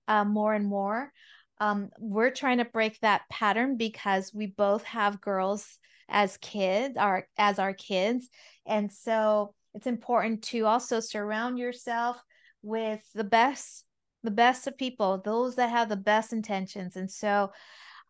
uh, 0.08 0.24
more 0.24 0.54
and 0.54 0.66
more. 0.66 1.12
Um, 1.60 1.90
we're 1.98 2.32
trying 2.32 2.58
to 2.58 2.66
break 2.66 3.00
that 3.00 3.22
pattern 3.30 3.78
because 3.78 4.32
we 4.34 4.46
both 4.46 4.84
have 4.84 5.22
girls 5.22 5.78
as 6.08 6.36
kids, 6.38 6.96
our 6.96 7.26
as 7.36 7.58
our 7.58 7.74
kids, 7.74 8.28
and 8.66 8.92
so 8.92 9.54
it's 9.74 9.86
important 9.86 10.42
to 10.44 10.66
also 10.66 11.00
surround 11.00 11.58
yourself 11.58 12.16
with 12.62 13.02
the 13.14 13.24
best 13.24 13.84
the 14.22 14.30
best 14.30 14.66
of 14.66 14.78
people 14.78 15.20
those 15.24 15.56
that 15.56 15.70
have 15.70 15.88
the 15.88 15.96
best 15.96 16.32
intentions. 16.32 16.96
And 16.96 17.10
so 17.10 17.52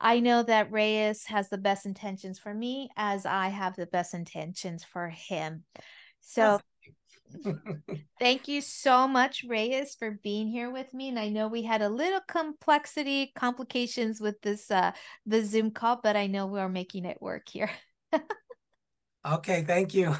i 0.00 0.18
know 0.18 0.42
that 0.42 0.72
reyes 0.72 1.24
has 1.24 1.48
the 1.48 1.58
best 1.58 1.86
intentions 1.86 2.36
for 2.36 2.52
me 2.52 2.88
as 2.96 3.24
i 3.24 3.46
have 3.46 3.76
the 3.76 3.86
best 3.86 4.12
intentions 4.12 4.82
for 4.82 5.08
him. 5.08 5.62
So 6.20 6.58
thank 8.20 8.48
you 8.48 8.60
so 8.60 9.06
much 9.08 9.44
reyes 9.48 9.96
for 9.98 10.18
being 10.22 10.48
here 10.48 10.70
with 10.70 10.92
me 10.94 11.08
and 11.08 11.18
i 11.18 11.28
know 11.28 11.48
we 11.48 11.62
had 11.62 11.82
a 11.82 11.88
little 11.88 12.20
complexity 12.28 13.32
complications 13.36 14.20
with 14.20 14.40
this 14.42 14.70
uh 14.70 14.92
the 15.26 15.44
zoom 15.44 15.70
call 15.70 16.00
but 16.02 16.16
i 16.16 16.26
know 16.26 16.46
we're 16.46 16.68
making 16.68 17.04
it 17.04 17.20
work 17.20 17.48
here 17.48 17.70
Okay, 19.26 19.62
thank 19.62 19.94
you. 19.94 20.14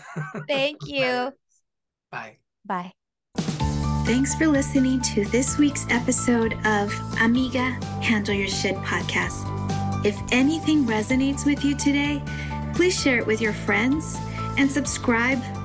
Thank 0.49 0.79
you. 0.87 1.33
Bye. 2.11 2.39
Bye. 2.65 2.93
Thanks 4.07 4.35
for 4.35 4.47
listening 4.47 5.01
to 5.01 5.25
this 5.27 5.59
week's 5.59 5.87
episode 5.91 6.55
of 6.67 6.93
Amiga 7.21 7.71
Handle 8.03 8.35
Your 8.35 8.49
Shit 8.49 8.77
podcast. 8.77 9.51
If 10.05 10.19
anything 10.31 10.85
resonates 10.85 11.47
with 11.47 11.65
you 11.65 11.75
today, 11.75 12.23
please 12.75 12.99
share 12.99 13.19
it 13.19 13.27
with 13.27 13.41
your 13.41 13.55
friends 13.55 14.19
and 14.59 14.71
subscribe, 14.71 15.43